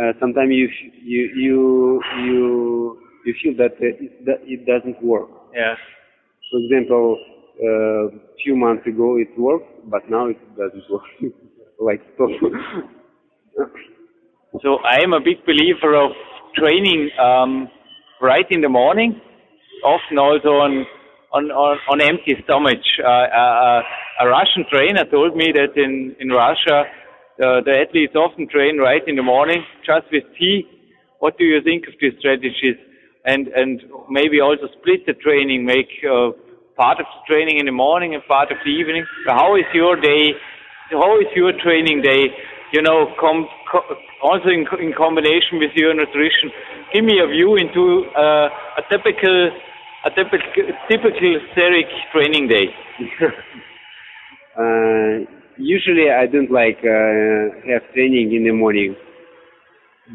uh, 0.00 0.12
sometimes 0.20 0.50
you 0.52 0.68
you 1.02 1.22
you 1.36 2.00
you 2.24 3.01
you 3.24 3.34
feel 3.42 3.56
that 3.56 3.72
uh, 3.80 4.04
it, 4.04 4.24
that 4.26 4.40
it 4.44 4.66
doesn't 4.66 5.02
work. 5.02 5.28
Yeah. 5.54 5.74
For 6.50 6.58
example, 6.60 7.18
a 7.62 8.08
few 8.42 8.56
months 8.56 8.86
ago 8.86 9.16
it 9.18 9.28
worked, 9.38 9.88
but 9.90 10.08
now 10.10 10.28
it 10.28 10.38
doesn't 10.56 10.84
work. 10.90 11.02
like 11.80 12.00
stop. 12.14 12.30
So 14.62 14.78
I 14.84 15.02
am 15.02 15.12
a 15.12 15.20
big 15.20 15.44
believer 15.46 15.96
of 15.96 16.12
training 16.54 17.10
um, 17.18 17.68
right 18.20 18.46
in 18.50 18.60
the 18.60 18.68
morning, 18.68 19.20
often 19.84 20.18
also 20.18 20.60
on 20.60 20.86
on 21.32 21.50
on, 21.50 21.78
on 21.90 22.00
empty 22.00 22.36
stomach. 22.44 22.78
Uh, 23.02 23.08
uh, 23.08 23.82
a 24.20 24.28
Russian 24.28 24.64
trainer 24.70 25.04
told 25.10 25.36
me 25.36 25.52
that 25.52 25.76
in 25.76 26.14
in 26.20 26.28
Russia 26.28 26.84
uh, 27.42 27.60
the 27.64 27.72
athletes 27.80 28.14
often 28.14 28.46
train 28.48 28.78
right 28.78 29.02
in 29.06 29.16
the 29.16 29.22
morning, 29.22 29.64
just 29.84 30.06
with 30.12 30.24
tea. 30.38 30.68
What 31.18 31.38
do 31.38 31.44
you 31.44 31.62
think 31.62 31.86
of 31.88 31.94
these 32.00 32.12
strategies? 32.18 32.76
And 33.24 33.48
and 33.48 33.82
maybe 34.10 34.40
also 34.40 34.66
split 34.78 35.06
the 35.06 35.14
training, 35.14 35.64
make 35.64 35.88
uh, 36.02 36.34
part 36.76 36.98
of 36.98 37.06
the 37.06 37.22
training 37.26 37.58
in 37.60 37.66
the 37.66 37.72
morning 37.72 38.14
and 38.14 38.22
part 38.26 38.50
of 38.50 38.58
the 38.64 38.70
evening. 38.70 39.04
How 39.26 39.54
is 39.56 39.64
your 39.72 39.94
day? 39.94 40.34
How 40.90 41.20
is 41.20 41.26
your 41.36 41.52
training 41.62 42.02
day? 42.02 42.34
You 42.72 42.82
know, 42.82 43.14
com- 43.20 43.48
co- 43.70 43.86
also 44.22 44.48
in, 44.48 44.66
in 44.80 44.92
combination 44.96 45.58
with 45.58 45.70
your 45.76 45.94
nutrition. 45.94 46.50
Give 46.92 47.04
me 47.04 47.20
a 47.22 47.28
view 47.28 47.56
into 47.56 48.10
uh, 48.16 48.48
a 48.80 48.82
typical, 48.90 49.50
a 50.04 50.10
typical, 50.10 50.40
typical 50.90 51.40
Serik 51.54 51.90
training 52.12 52.48
day. 52.48 52.66
uh, 54.58 55.30
usually 55.56 56.10
I 56.10 56.26
don't 56.26 56.50
like 56.50 56.78
uh, 56.78 57.70
have 57.70 57.82
training 57.94 58.34
in 58.34 58.44
the 58.44 58.52
morning, 58.52 58.96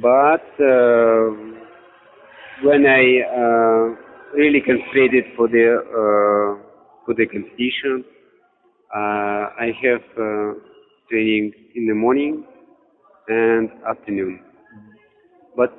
but 0.02 0.46
uh, 0.60 1.67
when 2.64 2.86
I 2.86 3.04
uh, 3.24 3.96
really 4.36 4.62
concentrated 4.62 5.26
for 5.36 5.48
the 5.48 5.66
uh, 5.78 6.64
for 7.06 7.14
the 7.16 7.26
competition, 7.26 8.04
uh, 8.96 9.52
I 9.66 9.72
have 9.84 10.02
uh, 10.18 10.54
training 11.10 11.54
in 11.76 11.88
the 11.88 11.94
morning 11.94 12.44
and 13.28 13.70
afternoon. 13.90 14.40
But 15.56 15.72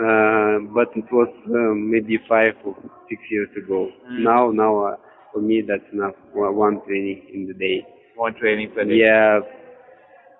uh, 0.00 0.58
but 0.74 0.88
it 0.96 1.06
was 1.12 1.28
uh, 1.48 1.74
maybe 1.74 2.18
five 2.28 2.54
or 2.64 2.76
six 3.08 3.20
years 3.30 3.48
ago. 3.56 3.90
Now 4.10 4.50
now 4.50 4.84
uh, 4.84 4.96
for 5.32 5.40
me 5.40 5.62
that's 5.66 5.86
enough. 5.92 6.14
One 6.32 6.56
one 6.56 6.80
training 6.86 7.28
in 7.32 7.46
the 7.46 7.54
day. 7.54 7.86
One 8.16 8.34
training 8.34 8.70
per 8.74 8.84
day. 8.84 8.96
Yeah, 8.96 9.40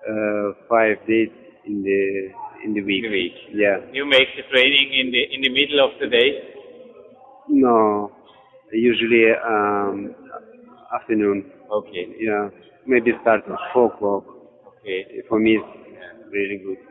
uh, 0.09 0.53
five 0.69 0.97
days 1.07 1.29
in 1.65 1.83
the 1.83 2.31
in 2.67 2.73
the 2.73 2.81
week. 2.81 3.03
In 3.03 3.11
the 3.11 3.17
week. 3.17 3.37
Yeah. 3.53 3.77
You 3.91 4.05
make 4.05 4.27
the 4.35 4.43
training 4.51 4.87
in 4.99 5.11
the 5.11 5.21
in 5.35 5.39
the 5.41 5.49
middle 5.49 5.79
of 5.87 5.91
the 5.99 6.07
day. 6.07 6.29
No, 7.49 8.11
usually 8.71 9.31
um, 9.53 10.13
afternoon. 10.93 11.49
Okay. 11.71 12.05
Yeah, 12.19 12.49
maybe 12.85 13.11
start 13.21 13.41
at 13.47 13.59
four 13.73 13.93
o'clock. 13.93 14.23
Okay. 14.79 15.23
For 15.29 15.39
me, 15.39 15.57
it's 15.57 16.31
really 16.31 16.59
good. 16.65 16.81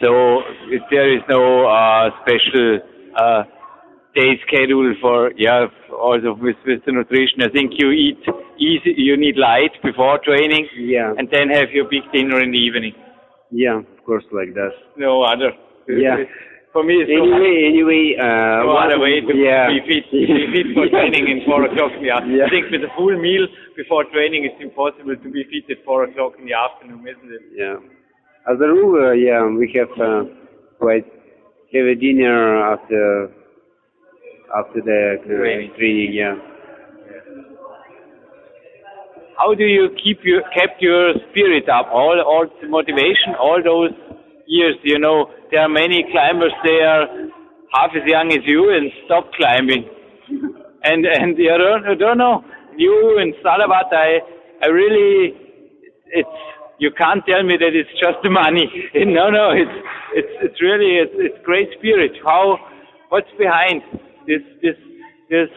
So 0.00 0.42
if 0.68 0.82
there 0.90 1.14
is 1.16 1.22
no 1.28 1.66
uh, 1.66 2.10
special 2.22 2.80
uh, 3.16 3.42
day 4.14 4.38
schedule 4.46 4.94
for 5.00 5.32
yeah 5.36 5.66
also 5.90 6.34
with 6.40 6.56
with 6.66 6.84
the 6.84 6.92
nutrition. 6.92 7.42
I 7.42 7.48
think 7.48 7.72
you 7.78 7.90
eat 7.90 8.20
easy. 8.70 8.92
You 9.08 9.16
need 9.16 9.36
light 9.36 9.74
before 9.82 10.18
training, 10.24 10.68
Yeah, 10.78 11.12
and 11.18 11.28
then 11.34 11.50
have 11.58 11.70
your 11.76 11.86
big 11.90 12.04
dinner 12.12 12.38
in 12.40 12.50
the 12.56 12.62
evening. 12.68 12.94
yeah, 13.50 13.78
of 13.94 14.00
course, 14.06 14.24
like 14.32 14.52
that. 14.54 14.72
No 14.96 15.22
other. 15.22 15.50
Yeah. 15.88 16.16
For 16.72 16.82
me, 16.88 16.94
it's 17.04 17.10
no 17.12 17.20
Anyway, 17.20 17.68
anyway, 17.68 18.04
uh, 18.16 18.64
no 18.64 18.72
one- 18.72 18.86
other 18.88 18.98
way 19.04 19.20
to 19.20 19.34
yeah. 19.36 19.68
be 19.68 19.80
fit. 19.88 20.04
Be 20.10 20.24
fit 20.56 20.68
for 20.74 20.88
training 20.88 21.28
in 21.32 21.44
four 21.44 21.60
o'clock 21.68 21.92
in 21.98 22.02
the 22.04 22.08
afternoon. 22.16 22.38
Yeah. 22.40 22.46
I 22.46 22.50
think 22.54 22.70
with 22.72 22.80
a 22.88 22.92
full 22.96 23.12
meal 23.20 23.44
before 23.76 24.04
training, 24.08 24.48
it's 24.48 24.56
impossible 24.68 25.16
to 25.24 25.28
be 25.36 25.44
fit 25.52 25.68
at 25.76 25.84
four 25.84 26.04
o'clock 26.08 26.32
in 26.40 26.46
the 26.48 26.54
afternoon, 26.56 27.04
isn't 27.12 27.28
it? 27.38 27.44
Yeah. 27.62 27.76
As 28.50 28.56
a 28.56 28.68
rule, 28.72 28.96
uh, 29.04 29.12
yeah, 29.12 29.44
we 29.44 29.68
have 29.76 29.92
uh, 30.00 30.24
quite 30.80 31.04
heavy 31.74 31.94
dinner 31.94 32.40
after 32.72 33.28
after 34.56 34.80
the 34.80 35.00
uh, 35.20 35.26
Training. 35.28 35.72
training. 35.76 36.10
Yeah. 36.16 36.36
How 39.38 39.54
do 39.54 39.64
you 39.64 39.88
keep 40.02 40.20
your 40.24 40.42
kept 40.56 40.80
your 40.80 41.14
spirit 41.30 41.68
up? 41.68 41.88
All 41.92 42.20
all 42.20 42.46
the 42.60 42.68
motivation, 42.68 43.34
all 43.38 43.60
those 43.62 43.90
years. 44.46 44.76
You 44.82 44.98
know, 44.98 45.30
there 45.50 45.62
are 45.62 45.68
many 45.68 46.04
climbers 46.12 46.52
there, 46.64 47.06
half 47.72 47.90
as 47.96 48.06
young 48.06 48.32
as 48.32 48.44
you, 48.44 48.70
and 48.70 48.90
stop 49.06 49.32
climbing. 49.34 49.88
and 50.84 51.06
and 51.06 51.38
you 51.38 51.56
don't, 51.56 51.86
I 51.86 51.94
don't 51.94 52.18
know 52.18 52.44
you 52.76 53.18
and 53.20 53.34
Salavat. 53.44 53.92
I 53.92 54.20
I 54.62 54.68
really 54.68 55.34
it's 56.06 56.38
you 56.78 56.90
can't 56.90 57.24
tell 57.26 57.42
me 57.42 57.56
that 57.58 57.72
it's 57.74 57.92
just 58.00 58.18
the 58.22 58.30
money. 58.30 58.66
no, 58.94 59.30
no, 59.30 59.50
it's 59.50 59.76
it's 60.14 60.34
it's 60.42 60.60
really 60.60 60.98
it's, 60.98 61.14
it's 61.16 61.44
great 61.44 61.68
spirit. 61.78 62.12
How 62.24 62.58
what's 63.08 63.30
behind 63.38 63.82
this 64.26 64.42
this 64.62 64.76
this 65.30 65.48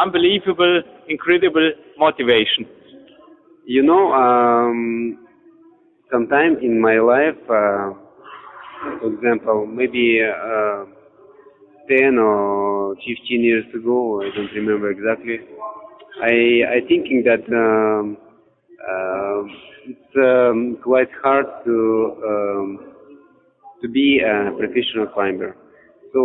unbelievable, 0.00 0.82
incredible 1.08 1.72
motivation? 1.98 2.66
You 3.70 3.84
know, 3.84 4.12
um, 4.12 5.28
sometime 6.10 6.56
in 6.60 6.80
my 6.80 6.98
life, 6.98 7.38
uh, 7.48 7.94
for 8.98 9.14
example, 9.14 9.64
maybe 9.66 10.20
uh, 10.26 10.86
10 11.88 12.18
or 12.18 12.96
15 12.96 13.44
years 13.44 13.64
ago, 13.72 14.22
I 14.22 14.30
don't 14.34 14.52
remember 14.54 14.90
exactly, 14.90 15.38
I, 16.20 16.78
I 16.78 16.80
thinking 16.88 17.22
that 17.26 17.46
um, 17.54 18.16
uh, 18.90 19.42
it's 19.86 20.16
um, 20.16 20.78
quite 20.82 21.10
hard 21.22 21.46
to 21.64 22.16
um, 22.26 22.94
to 23.82 23.88
be 23.88 24.20
a 24.20 24.50
professional 24.58 25.06
climber. 25.14 25.56
So 26.12 26.20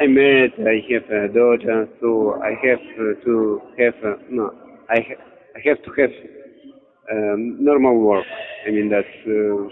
I'm 0.00 0.14
married, 0.14 0.52
I 0.60 0.78
have 0.94 1.10
a 1.10 1.28
daughter, 1.34 1.88
so 2.00 2.40
I 2.42 2.50
have 2.66 2.80
to 3.24 3.60
have 3.78 3.94
uh, 4.04 4.16
no, 4.30 4.52
I 4.88 5.00
ha- 5.00 5.24
I 5.56 5.60
have 5.68 5.82
to 5.84 5.90
have 6.00 6.10
um, 7.12 7.56
normal 7.64 7.98
work. 8.00 8.26
I 8.66 8.70
mean 8.72 8.90
that 8.90 9.06
uh, 9.26 9.68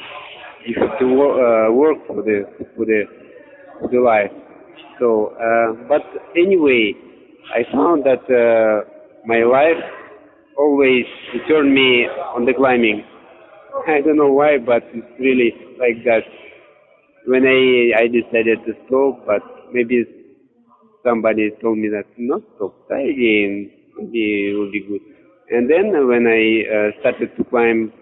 you 0.67 0.75
have 0.81 0.99
to 1.01 1.07
wo- 1.07 1.39
uh, 1.41 1.73
work 1.73 1.99
for 2.07 2.23
the 2.23 2.45
for 2.77 2.85
the 2.87 3.05
for 3.81 3.89
the 3.89 4.01
life. 4.01 4.33
So, 5.01 5.35
uh, 5.41 5.89
but 5.89 6.03
anyway, 6.37 6.95
I 7.55 7.65
found 7.73 8.05
that 8.05 8.25
uh, 8.29 8.89
my 9.27 9.43
life 9.45 9.83
always 10.59 11.07
turned 11.49 11.75
me 11.75 12.07
on 12.37 12.45
the 12.47 12.55
climbing. 12.55 13.05
I 13.89 14.01
don't 14.03 14.17
know 14.19 14.33
why, 14.33 14.59
but 14.59 14.85
it's 14.93 15.07
really 15.21 15.55
like 15.79 16.05
that. 16.05 16.23
When 17.27 17.45
I 17.47 18.03
I 18.03 18.07
decided 18.09 18.59
to 18.67 18.73
stop, 18.87 19.25
but 19.27 19.43
maybe 19.73 20.05
somebody 21.05 21.51
told 21.63 21.79
me 21.79 21.89
that 21.91 22.07
not 22.19 22.43
stop, 22.57 22.75
try 22.89 23.03
again, 23.03 23.71
maybe 23.99 24.51
it 24.51 24.55
will 24.59 24.71
be 24.73 24.81
good. 24.89 25.03
And 25.51 25.69
then 25.69 26.07
when 26.07 26.27
I 26.27 26.63
uh, 26.63 27.01
started 27.01 27.37
to 27.37 27.45
climb 27.45 27.93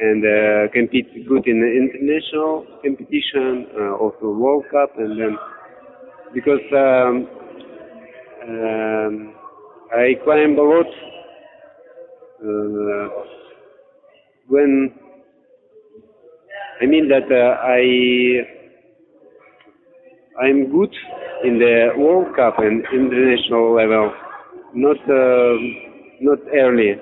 and 0.00 0.24
uh, 0.24 0.72
compete 0.72 1.06
good 1.28 1.46
in 1.46 1.60
the 1.60 1.70
international 1.70 2.66
competition, 2.82 3.66
uh, 3.78 3.94
also 3.96 4.30
World 4.30 4.64
Cup, 4.70 4.90
and 4.98 5.20
then 5.20 5.36
because 6.34 6.60
um, 6.72 7.28
um, 8.48 9.34
I 9.94 10.14
climb 10.24 10.58
a 10.58 10.62
lot 10.62 10.86
uh, 12.42 13.08
when 14.48 14.94
I 16.80 16.86
mean 16.86 17.08
that 17.08 17.30
uh, 17.30 17.56
I 17.62 18.58
I'm 20.44 20.70
good 20.70 20.94
in 21.44 21.58
the 21.58 21.88
World 21.96 22.34
Cup 22.36 22.58
and 22.58 22.84
international 22.92 23.74
level, 23.74 24.12
not 24.74 24.98
uh, 25.10 25.87
not 26.20 26.38
early, 26.54 26.94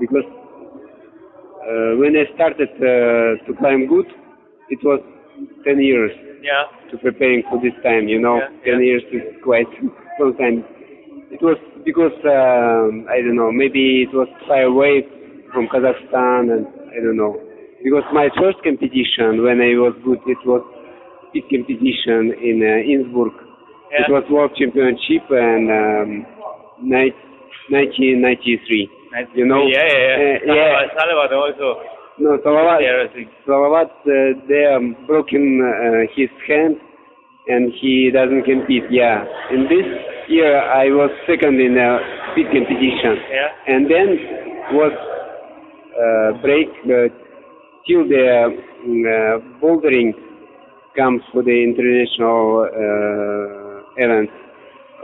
because 0.00 0.24
uh, 0.26 1.96
when 1.98 2.14
I 2.16 2.24
started 2.34 2.68
uh, 2.78 3.40
to 3.46 3.50
climb 3.58 3.86
good, 3.88 4.06
it 4.70 4.80
was 4.84 5.00
10 5.64 5.80
years 5.80 6.12
Yeah. 6.42 6.64
to 6.90 6.98
preparing 6.98 7.42
for 7.48 7.60
this 7.60 7.74
time. 7.82 8.08
You 8.08 8.20
know, 8.20 8.36
Yeah, 8.38 8.72
10 8.72 8.80
yeah. 8.80 8.86
years 8.88 9.04
is 9.12 9.24
quite 9.42 9.68
long 10.20 10.36
time. 10.36 10.64
It 11.32 11.40
was 11.42 11.58
because 11.84 12.14
um, 12.24 13.06
I 13.10 13.18
don't 13.24 13.36
know, 13.36 13.50
maybe 13.50 14.02
it 14.06 14.12
was 14.14 14.28
far 14.46 14.62
away 14.62 15.02
from 15.52 15.66
Kazakhstan, 15.68 16.52
and 16.52 16.66
I 16.94 17.00
don't 17.02 17.16
know. 17.16 17.34
Because 17.82 18.04
my 18.12 18.28
first 18.40 18.62
competition 18.62 19.42
when 19.44 19.60
I 19.60 19.74
was 19.76 19.92
good, 20.04 20.20
it 20.26 20.38
was 20.46 20.62
big 21.34 21.44
competition 21.50 22.32
in 22.40 22.62
uh, 22.62 22.80
Innsbruck. 22.92 23.34
It 23.94 24.10
was 24.10 24.24
World 24.30 24.52
Championship 24.56 25.22
and 25.30 25.64
um, 25.70 26.08
ni- 26.82 27.14
1993. 27.70 28.90
You 29.34 29.46
know? 29.46 29.66
Yeah, 29.66 29.84
yeah, 29.86 29.98
yeah. 29.98 30.52
Uh, 30.52 30.54
yeah. 30.54 30.88
Salavat- 30.92 31.30
Salavat 31.30 31.32
also. 31.32 31.82
No, 32.18 32.38
Salavat, 32.44 32.78
There, 32.78 33.00
I 33.02 33.08
think. 33.12 33.28
Salavat 33.46 33.90
uh, 34.06 34.38
they 34.48 34.66
um, 34.74 34.96
broken 35.06 35.60
uh, 35.62 36.06
his 36.14 36.30
hand 36.46 36.76
and 37.48 37.72
he 37.80 38.10
doesn't 38.12 38.44
compete. 38.44 38.84
Yeah. 38.90 39.24
In 39.50 39.64
this 39.64 39.86
year 40.28 40.58
I 40.58 40.86
was 40.90 41.10
second 41.26 41.60
in 41.60 41.76
a 41.78 41.98
speed 42.32 42.46
competition. 42.52 43.16
Yeah. 43.30 43.48
And 43.74 43.90
then 43.90 44.08
was 44.72 44.94
uh, 45.94 46.40
break 46.42 46.68
uh, 46.86 47.08
till 47.86 48.08
the 48.08 48.50
mm, 48.86 49.04
uh, 49.04 49.38
bouldering 49.60 50.12
comes 50.96 51.22
for 51.32 51.42
the 51.42 51.50
international 51.50 52.64
uh, 52.70 54.02
event, 54.02 54.30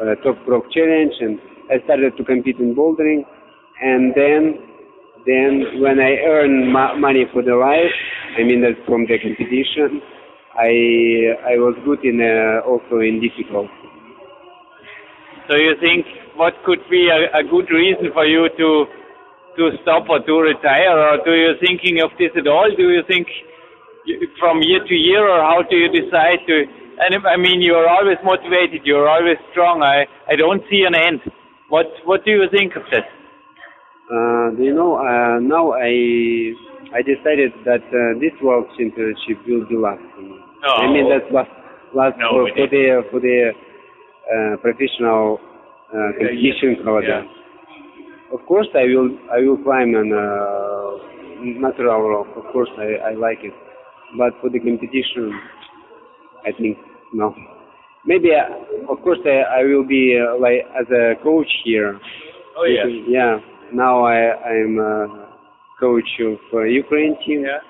uh, 0.01 0.15
Top 0.23 0.39
Rock 0.47 0.65
Challenge, 0.73 1.13
and 1.21 1.39
I 1.71 1.83
started 1.85 2.17
to 2.17 2.25
compete 2.25 2.59
in 2.59 2.75
bouldering, 2.75 3.23
and 3.81 4.13
then 4.15 4.59
then 5.27 5.81
when 5.81 6.01
I 6.01 6.17
earn 6.27 6.73
ma- 6.73 6.97
money 6.97 7.27
for 7.33 7.43
the 7.43 7.55
life, 7.55 7.95
I 8.39 8.43
mean 8.43 8.61
that 8.63 8.75
from 8.87 9.07
the 9.07 9.19
competition, 9.19 10.01
I 10.57 11.53
I 11.53 11.55
was 11.61 11.77
good 11.85 12.03
in 12.05 12.19
uh, 12.21 12.67
also 12.67 13.01
in 13.01 13.21
difficult. 13.21 13.71
So 15.49 15.57
you 15.57 15.75
think 15.81 16.07
what 16.37 16.55
could 16.65 16.81
be 16.91 17.09
a, 17.11 17.39
a 17.39 17.43
good 17.45 17.69
reason 17.71 18.11
for 18.13 18.25
you 18.27 18.49
to 18.49 18.69
to 19.59 19.65
stop 19.83 20.09
or 20.09 20.21
to 20.21 20.35
retire, 20.41 20.97
or 20.97 21.19
do 21.25 21.33
you 21.35 21.55
thinking 21.61 22.01
of 22.03 22.11
this 22.19 22.31
at 22.37 22.47
all? 22.47 22.71
Do 22.77 22.91
you 22.91 23.03
think 23.07 23.27
from 24.39 24.63
year 24.63 24.83
to 24.83 24.95
year, 24.95 25.23
or 25.27 25.41
how 25.43 25.63
do 25.69 25.77
you 25.77 25.89
decide 25.91 26.41
to? 26.47 26.65
And 27.01 27.27
I 27.27 27.37
mean, 27.37 27.61
you 27.61 27.75
are 27.75 27.89
always 27.89 28.19
motivated. 28.25 28.83
You 28.85 28.97
are 28.97 29.09
always 29.09 29.39
strong. 29.53 29.83
I 29.83 30.07
I 30.29 30.37
don't 30.37 30.63
see 30.71 30.83
an 30.87 30.95
end. 30.95 31.21
What 31.71 31.87
what 32.05 32.25
do 32.25 32.33
you 32.33 32.47
think 32.51 32.75
of 32.75 32.83
that? 32.91 33.07
Uh, 34.11 34.51
do 34.59 34.63
you 34.67 34.75
know, 34.75 34.99
uh, 34.99 35.39
now 35.39 35.71
I 35.71 35.95
I 36.91 37.01
decided 37.07 37.55
that 37.63 37.87
uh, 37.95 38.19
this 38.19 38.35
World 38.43 38.67
Championship 38.77 39.39
will 39.47 39.63
be 39.71 39.79
last 39.79 40.03
for 40.15 40.23
me. 40.23 40.35
No. 40.67 40.73
I 40.75 40.91
mean 40.91 41.07
that's 41.07 41.31
last 41.31 41.51
last 41.95 42.19
No, 42.19 42.31
for, 42.31 42.51
for 42.59 42.67
the 42.67 43.03
for 43.11 43.21
the 43.23 43.55
uh, 43.55 44.57
professional 44.59 45.39
uh, 45.95 46.11
competition 46.19 46.83
calendar. 46.83 47.23
Of 48.35 48.43
course, 48.51 48.67
I 48.75 48.91
will 48.91 49.15
I 49.31 49.39
will 49.39 49.63
climb 49.63 49.95
on 49.95 50.11
uh, 50.11 51.63
natural 51.63 52.03
rock. 52.03 52.35
Of 52.35 52.51
course, 52.53 52.71
I, 52.79 53.11
I 53.11 53.15
like 53.15 53.47
it, 53.47 53.55
but 54.19 54.35
for 54.43 54.51
the 54.51 54.59
competition, 54.59 55.39
I 56.43 56.51
think 56.51 56.79
no. 57.15 57.31
Maybe 58.07 58.31
uh, 58.33 58.93
of 58.93 59.01
course 59.03 59.19
I, 59.27 59.61
I 59.61 59.65
will 59.65 59.87
be 59.87 60.19
uh, 60.19 60.39
like 60.41 60.65
as 60.79 60.87
a 60.91 61.15
coach 61.23 61.51
here. 61.65 61.99
Oh 62.57 62.65
yeah. 62.65 62.87
Yeah. 63.09 63.39
Now 63.73 64.05
I 64.05 64.35
I'm 64.41 64.79
a 64.79 65.29
coach 65.79 66.09
of 66.21 66.39
uh, 66.53 66.63
Ukraine 66.65 67.17
team. 67.27 67.45
Yeah. 67.45 67.61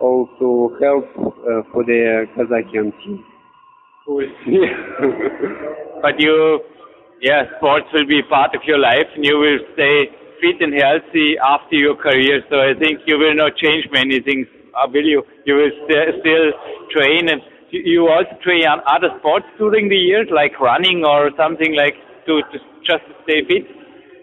Also 0.00 0.74
help 0.80 1.06
uh, 1.16 1.62
for 1.72 1.84
the 1.84 2.26
Kazakhstan 2.36 2.92
team. 3.02 3.24
Cool. 4.06 4.26
Yeah. 4.46 4.74
But 6.02 6.18
you 6.18 6.60
yeah, 7.20 7.44
sports 7.58 7.86
will 7.92 8.06
be 8.06 8.22
part 8.22 8.54
of 8.54 8.62
your 8.64 8.78
life 8.78 9.06
and 9.14 9.24
you 9.24 9.36
will 9.38 9.60
stay 9.74 10.08
fit 10.40 10.56
and 10.60 10.72
healthy 10.72 11.36
after 11.36 11.76
your 11.76 11.94
career. 11.96 12.40
So 12.50 12.56
I 12.58 12.72
think 12.78 13.00
you 13.06 13.18
will 13.18 13.34
not 13.36 13.56
change 13.56 13.84
many 13.92 14.20
things, 14.20 14.46
uh, 14.72 14.88
will 14.88 15.04
you? 15.04 15.22
You 15.44 15.54
will 15.56 15.72
st- 15.84 16.16
still 16.24 16.46
train 16.96 17.28
and 17.28 17.40
you 17.72 18.08
also 18.08 18.34
train 18.42 18.64
other 18.66 19.08
sports 19.18 19.46
during 19.58 19.88
the 19.88 19.96
years, 19.96 20.28
like 20.34 20.58
running 20.60 21.04
or 21.04 21.30
something 21.36 21.74
like 21.76 21.94
to, 22.26 22.42
to 22.52 22.58
just 22.84 23.04
stay 23.24 23.42
fit. 23.48 23.66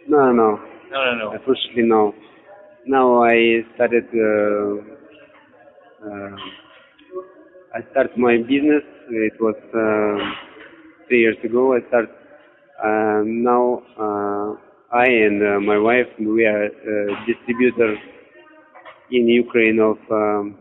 No, 0.07 0.31
no, 0.31 0.59
No, 0.91 1.05
no, 1.05 1.13
no. 1.15 1.31
unfortunately 1.31 1.83
no. 1.83 2.13
Now 2.85 3.23
I 3.23 3.61
started. 3.75 4.05
Uh, 4.13 4.81
uh, 6.05 6.35
I 7.75 7.81
started 7.91 8.17
my 8.17 8.37
business. 8.37 8.83
It 9.09 9.33
was 9.39 9.55
uh, 9.75 10.17
three 11.07 11.21
years 11.21 11.37
ago. 11.43 11.75
I 11.75 11.79
started. 11.87 12.09
Um, 12.83 13.43
now 13.43 13.81
uh, 13.99 14.55
I 14.95 15.05
and 15.05 15.41
uh, 15.43 15.59
my 15.59 15.77
wife 15.77 16.07
we 16.19 16.45
are 16.45 16.65
uh, 16.65 17.25
distributor 17.25 17.95
in 19.11 19.27
Ukraine 19.27 19.79
of 19.79 19.97
um, 20.11 20.57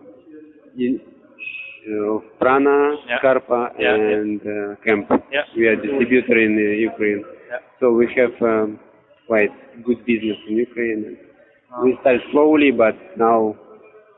in, 0.79 1.01
uh, 1.01 1.16
of 1.87 2.23
Prana, 2.39 2.97
Yeah. 3.09 3.19
Scarpa, 3.19 3.71
Yeah, 3.79 3.95
and 3.95 4.41
uh, 4.41 4.77
Camp. 4.85 5.07
Yeah. 5.33 5.43
We 5.57 5.67
are 5.69 5.77
distributor 5.77 6.39
in 6.39 6.53
uh, 6.59 6.91
Ukraine. 6.91 7.25
So 7.81 7.93
we 7.93 8.07
have 8.17 8.35
um, 8.43 8.79
quite 9.27 9.53
good 9.85 10.05
business 10.07 10.39
in 10.49 10.57
Ukraine. 10.57 11.17
We 11.83 11.97
start 12.01 12.21
slowly, 12.33 12.71
but 12.71 12.97
now 13.17 13.55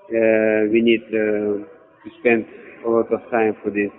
uh, 0.08 0.60
we 0.72 0.80
need 0.80 1.02
uh, 1.10 1.64
to 2.02 2.08
spend 2.20 2.46
a 2.86 2.88
lot 2.88 3.12
of 3.12 3.20
time 3.30 3.56
for 3.62 3.70
this. 3.70 3.90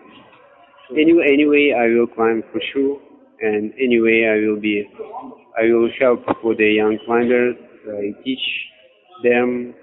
Anyway, 0.98 1.26
anyway, 1.28 1.76
I 1.78 1.86
will 1.94 2.08
climb 2.08 2.44
for 2.52 2.62
sure, 2.74 2.98
and 3.42 3.72
anyway, 3.78 4.26
I 4.26 4.38
will 4.48 4.60
be, 4.60 4.90
I 5.60 5.66
will 5.72 5.90
help 6.00 6.22
for 6.42 6.56
the 6.56 6.66
young 6.66 6.98
climbers. 7.06 7.56
I 7.88 8.14
teach 8.24 8.46
them 9.24 9.76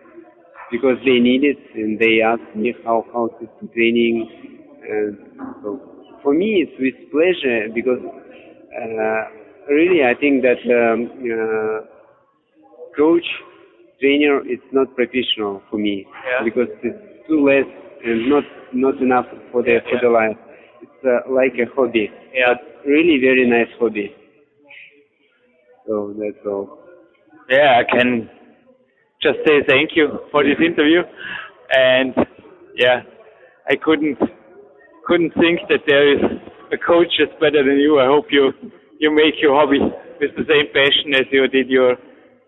because 0.71 0.97
they 1.05 1.19
need 1.21 1.45
it, 1.45 1.59
and 1.75 1.99
they 1.99 2.21
ask 2.23 2.43
me 2.55 2.75
how 2.85 3.05
how 3.13 3.29
to 3.39 3.47
do 3.61 3.69
training, 3.75 4.27
and 4.89 5.17
so 5.63 5.81
for 6.23 6.35
me 6.35 6.65
it's 6.67 6.77
with 6.81 6.95
pleasure 7.11 7.69
because 7.75 8.01
uh, 8.05 9.23
really 9.73 10.05
I 10.05 10.15
think 10.19 10.43
that 10.43 10.61
um, 10.71 11.11
uh, 11.25 11.87
coach 12.97 13.27
trainer 14.01 14.41
it's 14.47 14.69
not 14.73 14.95
professional 14.95 15.63
for 15.71 15.79
me 15.79 16.07
Yeah. 16.07 16.45
because 16.45 16.69
it's 16.83 17.03
too 17.29 17.41
less 17.45 17.67
and 18.05 18.29
not 18.29 18.45
not 18.73 18.97
enough 19.03 19.27
for 19.53 19.63
the 19.63 19.81
for 19.89 19.99
the 20.03 20.09
life. 20.11 20.37
It's 20.83 21.03
uh, 21.05 21.33
like 21.33 21.55
a 21.59 21.67
hobby, 21.75 22.11
Yeah. 22.35 22.55
really 22.87 23.19
very 23.21 23.47
nice 23.49 23.71
hobby. 23.79 24.15
So 25.87 26.15
that's 26.19 26.45
all. 26.47 26.79
Yeah, 27.49 27.81
I 27.81 27.85
can 27.85 28.29
just 29.23 29.39
say 29.47 29.63
thank 29.67 29.91
you 29.95 30.21
for 30.31 30.43
this 30.45 30.59
interview. 30.61 31.03
And 31.73 32.15
yeah, 32.77 33.03
I 33.69 33.75
couldn't 33.77 34.19
couldn't 35.07 35.33
think 35.35 35.61
that 35.69 35.87
there 35.87 36.13
is 36.15 36.21
a 36.73 36.79
coach 36.79 37.09
that's 37.19 37.33
better 37.41 37.63
than 37.63 37.79
you. 37.79 37.99
I 38.01 38.07
hope 38.07 38.27
you 38.31 38.53
you 38.99 39.11
make 39.15 39.41
your 39.41 39.55
hobby 39.55 39.79
with 39.81 40.33
the 40.37 40.45
same 40.49 40.67
passion 40.73 41.15
as 41.15 41.27
you 41.31 41.47
did 41.49 41.69
your 41.69 41.97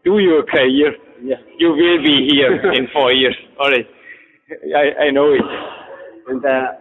do 0.05 0.19
your 0.19 0.45
career. 0.45 0.95
Yeah. 1.23 1.37
You 1.59 1.71
will 1.71 2.03
be 2.03 2.29
here 2.31 2.73
in 2.73 2.87
four 2.93 3.13
years. 3.13 3.37
All 3.59 3.71
right. 3.71 3.87
I, 4.75 5.07
I 5.07 5.11
know 5.11 5.33
it. 5.33 5.43
And 6.29 6.45
uh, 6.45 6.79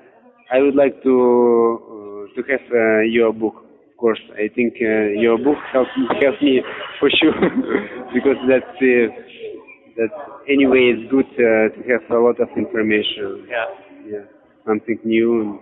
I 0.52 0.60
would 0.60 0.76
like 0.76 1.02
to 1.04 1.14
uh, 2.32 2.36
to 2.36 2.40
have 2.52 2.66
uh, 2.72 3.00
your 3.02 3.34
book. 3.34 3.56
Of 3.92 3.98
course, 3.98 4.22
I 4.34 4.48
think 4.54 4.76
uh, 4.80 5.10
your 5.18 5.38
book 5.38 5.58
helped 5.74 5.90
helped 6.22 6.42
me 6.44 6.62
for 7.00 7.10
sure 7.10 7.34
because 8.14 8.38
that's 8.48 8.78
uh, 8.78 9.10
that 9.98 10.12
anyway 10.48 10.94
it's 10.94 11.10
good 11.12 11.28
uh, 11.36 11.70
to 11.76 11.80
have 11.90 12.04
a 12.10 12.20
lot 12.20 12.40
of 12.40 12.50
information. 12.56 13.46
Yeah. 13.50 13.66
Yeah, 14.08 14.24
something 14.66 15.00
new 15.04 15.42
and 15.42 15.60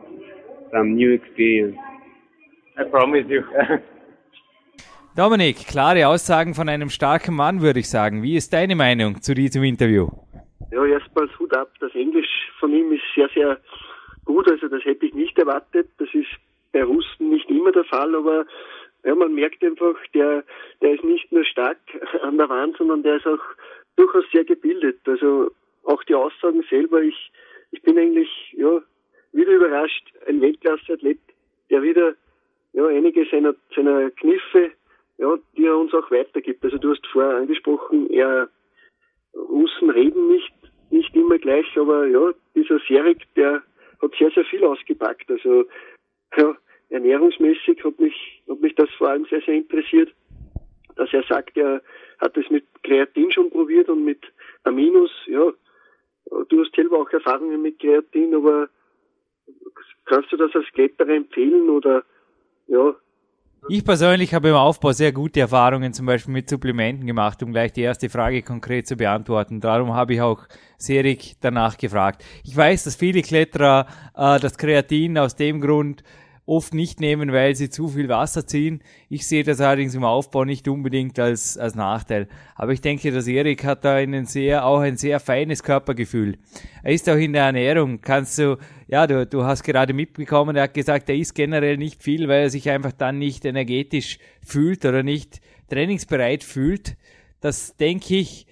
some 0.71 0.95
new 0.95 1.13
experience. 1.13 1.78
I 2.78 2.84
promise 2.84 3.26
you. 3.28 3.43
Dominik, 5.15 5.65
klare 5.67 6.08
Aussagen 6.08 6.54
von 6.54 6.67
einem 6.67 6.89
starken 6.89 7.36
Mann, 7.36 7.62
würde 7.62 7.80
ich 7.80 7.89
sagen. 7.89 8.21
Wie 8.21 8.36
ist 8.36 8.52
deine 8.52 8.76
Meinung 8.76 9.21
zu 9.21 9.34
diesem 9.34 9.63
Interview? 9.63 10.10
Ja, 10.71 10.86
erstmals 10.86 11.32
Hut 11.39 11.56
ab. 11.56 11.71
Das 11.80 11.95
Englisch 11.95 12.28
von 12.60 12.74
ihm 12.74 12.91
ist 12.91 13.04
sehr, 13.15 13.30
sehr 13.34 13.58
gut. 14.26 14.52
Also 14.52 14.67
das 14.67 14.84
hätte 14.84 15.06
ich 15.06 15.13
nicht 15.13 15.39
erwartet. 15.39 15.88
Das 15.98 16.10
ist 16.13 16.28
bei 16.74 16.84
Russen 16.84 17.30
nicht 17.30 17.50
immer 17.50 17.71
der 17.71 17.86
Fall, 17.86 18.13
aber 18.13 18.45
ja, 19.06 19.15
man 19.15 19.34
merkt 19.34 19.63
einfach, 19.63 19.95
der, 20.13 20.43
der 20.82 20.95
ist 20.95 21.04
nicht 21.04 21.32
nur 21.32 21.45
stark 21.45 21.78
an 22.24 22.38
der 22.38 22.50
Wand, 22.50 22.76
sondern 22.78 23.04
der 23.04 23.15
ist 23.15 23.28
auch 23.28 23.39
durchaus 23.95 24.25
sehr 24.31 24.43
gebildet. 24.43 24.99
Also 25.05 25.51
auch 25.84 26.03
die 26.03 26.15
Aussagen 26.15 26.63
selber, 26.69 27.01
ich, 27.01 27.31
ich 27.71 27.81
bin 27.81 27.97
eigentlich 27.97 28.29
ja, 28.58 28.81
wieder 29.31 29.51
überrascht. 29.53 30.13
Ein 30.27 30.41
Weltklasse-Athlet, 30.41 31.19
der 31.69 31.81
wieder 31.81 32.15
ja, 32.73 32.88
einige 32.88 33.25
seiner, 33.25 33.55
seiner 33.75 34.12
Kniffe, 34.12 34.71
ja, 35.17 35.38
die 35.55 35.65
er 35.65 35.77
uns 35.77 35.93
auch 35.93 36.10
weitergibt. 36.12 36.63
Also 36.63 36.77
du 36.77 36.91
hast 36.91 37.05
vorher 37.08 37.38
angesprochen, 37.38 38.10
er 38.10 38.49
Russen 39.34 39.89
reden 39.89 40.27
nicht, 40.27 40.53
nicht 40.89 41.15
immer 41.15 41.38
gleich, 41.38 41.65
aber 41.77 42.08
ja, 42.08 42.31
dieser 42.53 42.79
Serik, 42.88 43.21
der 43.36 43.63
hat 44.01 44.12
sehr, 44.17 44.31
sehr 44.31 44.45
viel 44.45 44.63
ausgepackt. 44.63 45.29
Also 45.29 45.65
ja, 46.38 46.55
ernährungsmäßig 46.89 47.84
hat 47.84 47.99
mich, 47.99 48.43
hat 48.49 48.60
mich 48.60 48.75
das 48.75 48.89
vor 48.97 49.10
allem 49.10 49.25
sehr, 49.25 49.41
sehr 49.41 49.55
interessiert, 49.55 50.13
dass 50.95 51.12
er 51.13 51.23
sagt, 51.23 51.58
er 51.58 51.81
hat 52.19 52.38
es 52.38 52.49
mit 52.49 52.65
Kreatin 52.84 53.31
schon 53.31 53.49
probiert 53.49 53.89
und 53.89 54.05
mit 54.05 54.23
Aminos, 54.63 55.12
ja, 55.27 55.51
du 56.49 56.62
hast 56.62 56.75
selber 56.75 56.99
auch 56.99 57.10
Erfahrungen 57.12 57.62
mit 57.62 57.79
Kreatin, 57.79 58.34
aber 58.36 58.69
kannst 60.05 60.31
du 60.31 60.38
das 60.38 60.55
als 60.55 60.65
Kletterer 60.73 61.10
empfehlen 61.10 61.69
oder 61.69 62.03
ja, 62.67 62.95
Ich 63.67 63.84
persönlich 63.84 64.34
habe 64.34 64.49
im 64.49 64.55
Aufbau 64.55 64.91
sehr 64.91 65.12
gute 65.12 65.39
Erfahrungen 65.39 65.93
zum 65.93 66.05
Beispiel 66.05 66.34
mit 66.34 66.49
Supplementen 66.49 67.05
gemacht, 67.08 67.41
um 67.43 67.51
gleich 67.51 67.73
die 67.73 67.81
erste 67.81 68.10
Frage 68.10 68.41
konkret 68.41 68.88
zu 68.88 68.95
beantworten. 68.95 69.60
Darum 69.60 69.93
habe 69.93 70.13
ich 70.13 70.21
auch 70.21 70.47
Serik 70.77 71.36
danach 71.41 71.77
gefragt. 71.77 72.23
Ich 72.43 72.55
weiß, 72.55 72.84
dass 72.84 72.95
viele 72.95 73.21
Kletterer 73.21 73.88
äh, 74.15 74.39
das 74.39 74.58
Kreatin 74.58 75.17
aus 75.17 75.36
dem 75.36 75.62
Grund 75.62 76.03
oft 76.45 76.73
nicht 76.73 76.99
nehmen, 76.99 77.31
weil 77.31 77.55
sie 77.55 77.69
zu 77.69 77.88
viel 77.88 78.08
Wasser 78.08 78.45
ziehen. 78.45 78.81
Ich 79.10 79.25
sehe 79.25 79.43
das 79.43 79.62
allerdings 79.62 79.95
im 79.95 80.03
Aufbau 80.03 80.45
nicht 80.45 80.67
unbedingt 80.67 81.17
als, 81.19 81.58
als 81.58 81.75
Nachteil. 81.75 82.27
Aber 82.55 82.71
ich 82.71 82.81
denke, 82.81 83.12
dass 83.12 83.27
Erik 83.27 83.63
hat 83.63 83.84
da 83.84 83.95
einen 83.95 84.25
sehr, 84.25 84.65
auch 84.65 84.79
ein 84.79 84.97
sehr 84.97 85.19
feines 85.19 85.63
Körpergefühl. 85.63 86.38
Er 86.84 86.93
ist 86.93 87.10
auch 87.10 87.15
in 87.15 87.34
der 87.34 87.45
Ernährung. 87.45 87.99
Kannst 88.01 88.38
du, 88.38 88.58
ja, 88.88 89.08
du, 89.08 89.25
du 89.25 89.43
hast 89.43 89.63
gerade 89.63 89.93
mitbekommen, 89.93 90.55
er 90.55 90.63
hat 90.63 90.73
gesagt, 90.75 91.10
er 91.10 91.15
isst 91.15 91.34
generell 91.34 91.77
nicht 91.77 92.03
viel, 92.03 92.27
weil 92.27 92.43
er 92.43 92.49
sich 92.49 92.69
einfach 92.69 92.91
dann 92.91 93.17
nicht 93.17 93.43
energetisch 93.45 94.19
fühlt 94.45 94.86
oder 94.86 95.01
nicht 95.01 95.41
trainingsbereit 95.69 96.43
fühlt. 96.43 96.95
Das 97.41 97.75
denke 97.75 98.17
ich, 98.17 98.45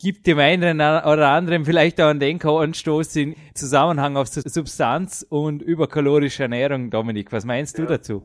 gibt 0.00 0.26
dem 0.26 0.38
einen 0.38 0.80
oder 0.80 1.28
anderen 1.28 1.64
vielleicht 1.64 2.00
auch 2.00 2.08
einen 2.08 2.20
Denkanstoß 2.20 3.16
in 3.16 3.34
Zusammenhang 3.54 4.16
auf 4.16 4.28
Substanz 4.28 5.26
und 5.28 5.62
überkalorische 5.62 6.44
Ernährung. 6.44 6.90
Dominik, 6.90 7.32
was 7.32 7.44
meinst 7.44 7.78
du 7.78 7.84
dazu? 7.84 8.22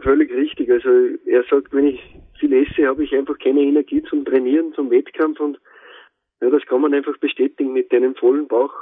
Völlig 0.00 0.30
richtig. 0.32 0.70
Also 0.70 0.88
er 1.26 1.44
sagt, 1.50 1.72
wenn 1.72 1.86
ich 1.86 2.00
viel 2.38 2.52
esse, 2.52 2.86
habe 2.86 3.04
ich 3.04 3.14
einfach 3.14 3.38
keine 3.38 3.60
Energie 3.60 4.02
zum 4.02 4.24
Trainieren, 4.24 4.72
zum 4.74 4.90
Wettkampf 4.90 5.40
und 5.40 5.58
ja, 6.42 6.50
das 6.50 6.62
kann 6.66 6.80
man 6.80 6.92
einfach 6.92 7.16
bestätigen 7.18 7.72
mit 7.72 7.92
einem 7.92 8.16
vollen 8.16 8.48
Bauch. 8.48 8.74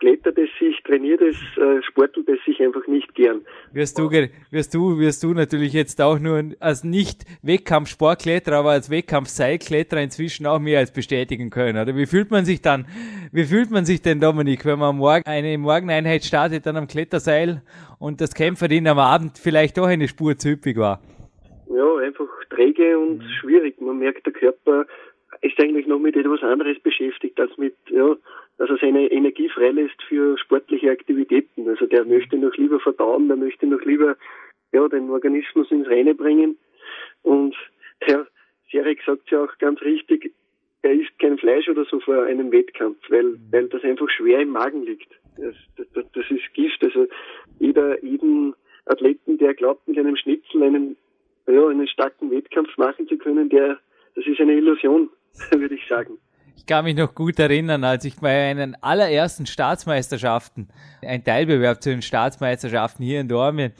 Klettert 0.00 0.38
es 0.38 0.48
sich, 0.60 0.80
trainiert 0.84 1.20
es, 1.20 1.36
äh, 1.56 1.82
sportelt 1.82 2.28
es 2.28 2.38
sich 2.44 2.60
einfach 2.60 2.86
nicht 2.86 3.12
gern. 3.16 3.40
Wirst 3.72 3.98
du, 3.98 4.08
wirst 4.50 4.72
du, 4.72 4.98
wirst 4.98 5.24
du 5.24 5.34
natürlich 5.34 5.72
jetzt 5.72 6.00
auch 6.00 6.20
nur 6.20 6.52
als 6.60 6.84
nicht 6.84 7.24
Wettkampfsportkletterer, 7.42 8.58
aber 8.58 8.70
als 8.70 8.90
Wettkampfseilkletterer 8.90 10.00
inzwischen 10.00 10.46
auch 10.46 10.60
mehr 10.60 10.78
als 10.78 10.92
bestätigen 10.92 11.50
können, 11.50 11.82
oder? 11.82 11.96
Wie 11.96 12.06
fühlt 12.06 12.30
man 12.30 12.44
sich 12.44 12.62
dann, 12.62 12.86
wie 13.32 13.44
fühlt 13.44 13.72
man 13.72 13.84
sich 13.84 14.00
denn, 14.00 14.20
Dominik, 14.20 14.64
wenn 14.64 14.78
man 14.78 14.96
morgen 14.96 15.24
eine 15.26 15.58
Morgeneinheit 15.58 16.22
startet 16.22 16.64
dann 16.66 16.76
am 16.76 16.86
Kletterseil 16.86 17.62
und 17.98 18.20
das 18.20 18.34
Kämpferin 18.34 18.86
am 18.86 19.00
Abend 19.00 19.36
vielleicht 19.36 19.78
doch 19.78 19.86
eine 19.86 20.06
Spur 20.06 20.36
zu 20.36 20.50
üppig 20.50 20.76
war? 20.76 21.02
Ja, 21.68 21.96
einfach 21.96 22.28
träge 22.50 22.96
und 22.96 23.18
mhm. 23.18 23.28
schwierig. 23.40 23.80
Man 23.80 23.98
merkt, 23.98 24.24
der 24.26 24.32
Körper 24.32 24.86
ist 25.40 25.60
eigentlich 25.60 25.86
noch 25.86 25.98
mit 25.98 26.16
etwas 26.16 26.42
anderes 26.42 26.78
beschäftigt 26.80 27.38
als 27.40 27.56
mit, 27.58 27.74
ja, 27.90 28.16
dass 28.58 28.70
er 28.70 28.78
seine 28.78 29.10
Energie 29.10 29.48
freilässt 29.48 30.02
für 30.08 30.36
sportliche 30.38 30.90
Aktivitäten. 30.90 31.68
Also 31.68 31.86
der 31.86 32.04
möchte 32.04 32.36
noch 32.36 32.54
lieber 32.56 32.80
verdauen, 32.80 33.28
der 33.28 33.36
möchte 33.36 33.66
noch 33.66 33.82
lieber 33.82 34.16
ja, 34.72 34.86
den 34.88 35.10
Organismus 35.10 35.70
ins 35.70 35.88
Reine 35.88 36.14
bringen. 36.14 36.58
Und 37.22 37.54
Herr 38.00 38.26
Serek 38.70 39.00
sagt 39.06 39.30
ja 39.30 39.44
auch 39.44 39.58
ganz 39.58 39.80
richtig, 39.82 40.32
er 40.82 40.92
isst 40.92 41.18
kein 41.18 41.38
Fleisch 41.38 41.68
oder 41.68 41.84
so 41.84 41.98
vor 42.00 42.24
einem 42.24 42.52
Wettkampf, 42.52 42.98
weil, 43.08 43.38
weil 43.50 43.68
das 43.68 43.82
einfach 43.82 44.08
schwer 44.10 44.40
im 44.40 44.50
Magen 44.50 44.84
liegt. 44.84 45.08
Das, 45.36 45.54
das, 45.94 46.04
das 46.12 46.30
ist 46.30 46.52
Gift. 46.54 46.82
Also 46.82 47.06
jeder, 47.58 48.02
jeden 48.04 48.54
Athleten, 48.86 49.38
der 49.38 49.54
glaubt, 49.54 49.86
mit 49.88 49.98
einem 49.98 50.16
Schnitzel 50.16 50.62
einen 50.62 50.96
ja, 51.48 51.66
einen 51.66 51.88
starken 51.88 52.30
Wettkampf 52.30 52.76
machen 52.76 53.08
zu 53.08 53.16
können, 53.16 53.48
der, 53.48 53.78
das 54.14 54.26
ist 54.26 54.40
eine 54.40 54.54
Illusion, 54.54 55.10
würde 55.50 55.74
ich 55.74 55.86
sagen. 55.88 56.18
Ich 56.58 56.66
kann 56.66 56.84
mich 56.84 56.96
noch 56.96 57.14
gut 57.14 57.38
erinnern, 57.38 57.84
als 57.84 58.04
ich 58.04 58.16
bei 58.16 58.50
einen 58.50 58.74
allerersten 58.82 59.46
Staatsmeisterschaften, 59.46 60.68
ein 61.02 61.22
Teilbewerb 61.22 61.80
zu 61.80 61.90
den 61.90 62.02
Staatsmeisterschaften 62.02 63.04
hier 63.04 63.20
in 63.20 63.28
Dormien, 63.28 63.72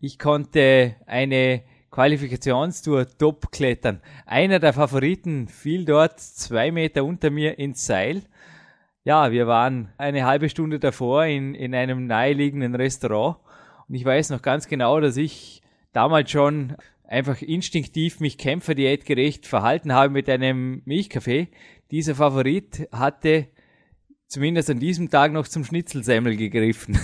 ich 0.00 0.18
konnte 0.18 0.96
eine 1.06 1.62
Qualifikationstour 1.90 3.06
top 3.16 3.50
klettern. 3.50 4.02
Einer 4.26 4.58
der 4.58 4.74
Favoriten 4.74 5.48
fiel 5.48 5.86
dort 5.86 6.20
zwei 6.20 6.70
Meter 6.70 7.06
unter 7.06 7.30
mir 7.30 7.58
ins 7.58 7.86
Seil. 7.86 8.20
Ja, 9.02 9.32
wir 9.32 9.46
waren 9.46 9.88
eine 9.96 10.26
halbe 10.26 10.50
Stunde 10.50 10.78
davor 10.78 11.24
in, 11.24 11.54
in 11.54 11.74
einem 11.74 12.06
naheliegenden 12.06 12.74
Restaurant 12.74 13.38
und 13.88 13.94
ich 13.94 14.04
weiß 14.04 14.28
noch 14.28 14.42
ganz 14.42 14.68
genau, 14.68 15.00
dass 15.00 15.16
ich 15.16 15.62
damals 15.94 16.30
schon 16.30 16.76
einfach 17.08 17.40
instinktiv 17.40 18.20
mich 18.20 18.38
kämpferdiätgerecht 18.38 19.46
verhalten 19.46 19.92
habe 19.92 20.12
mit 20.12 20.28
einem 20.28 20.82
Milchkaffee. 20.84 21.48
Dieser 21.90 22.14
Favorit 22.14 22.88
hatte 22.90 23.48
zumindest 24.26 24.70
an 24.70 24.80
diesem 24.80 25.08
Tag 25.08 25.32
noch 25.32 25.46
zum 25.46 25.64
Schnitzelsemmel 25.64 26.36
gegriffen. 26.36 26.98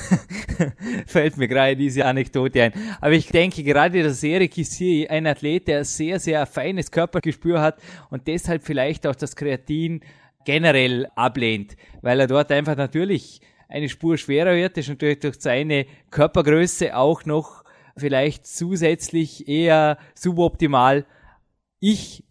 Fällt 1.07 1.37
mir 1.37 1.49
gerade 1.49 1.76
diese 1.76 2.05
Anekdote 2.05 2.62
ein. 2.64 2.72
Aber 3.01 3.12
ich 3.12 3.28
denke 3.28 3.62
gerade, 3.62 4.03
dass 4.03 4.22
Erik 4.22 4.59
ist 4.59 4.74
hier 4.74 5.11
ein 5.11 5.26
Athlet, 5.26 5.68
der 5.68 5.85
sehr, 5.85 6.18
sehr 6.18 6.45
feines 6.47 6.91
Körpergespür 6.91 7.61
hat 7.61 7.80
und 8.11 8.26
deshalb 8.26 8.64
vielleicht 8.64 9.07
auch 9.07 9.14
das 9.14 9.37
Kreatin 9.37 10.01
generell 10.45 11.07
ablehnt, 11.14 11.76
weil 12.01 12.18
er 12.18 12.26
dort 12.26 12.51
einfach 12.51 12.76
natürlich 12.76 13.41
eine 13.68 13.89
Spur 13.89 14.18
schwerer 14.18 14.55
wird, 14.55 14.76
ist 14.76 14.89
natürlich 14.89 15.20
durch 15.20 15.41
seine 15.41 15.87
Körpergröße 16.11 16.97
auch 16.97 17.24
noch 17.24 17.64
vielleicht 17.97 18.47
zusätzlich 18.47 19.49
eher 19.49 19.99
suboptimal. 20.14 21.07
Ich, 21.80 22.24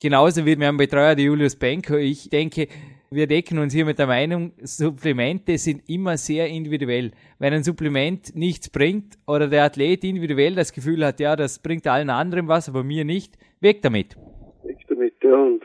genauso 0.00 0.44
wie 0.46 0.56
mein 0.56 0.76
Betreuer, 0.76 1.14
der 1.14 1.26
Julius 1.26 1.56
Benko, 1.56 1.96
ich 1.96 2.30
denke, 2.30 2.66
wir 3.10 3.26
decken 3.26 3.58
uns 3.58 3.74
hier 3.74 3.84
mit 3.84 3.98
der 3.98 4.06
Meinung, 4.06 4.52
Supplemente 4.62 5.58
sind 5.58 5.88
immer 5.88 6.16
sehr 6.16 6.46
individuell. 6.48 7.10
Wenn 7.38 7.52
ein 7.52 7.64
Supplement 7.64 8.34
nichts 8.36 8.70
bringt 8.70 9.18
oder 9.26 9.48
der 9.48 9.64
Athlet 9.64 10.04
individuell 10.04 10.54
das 10.54 10.72
Gefühl 10.72 11.04
hat, 11.04 11.20
ja, 11.20 11.34
das 11.36 11.60
bringt 11.60 11.86
allen 11.86 12.08
anderen 12.08 12.48
was, 12.48 12.68
aber 12.68 12.84
mir 12.84 13.04
nicht, 13.04 13.34
weg 13.60 13.82
damit. 13.82 14.16
Weg 14.62 14.78
damit, 14.88 15.14
ja. 15.22 15.34
Und 15.34 15.64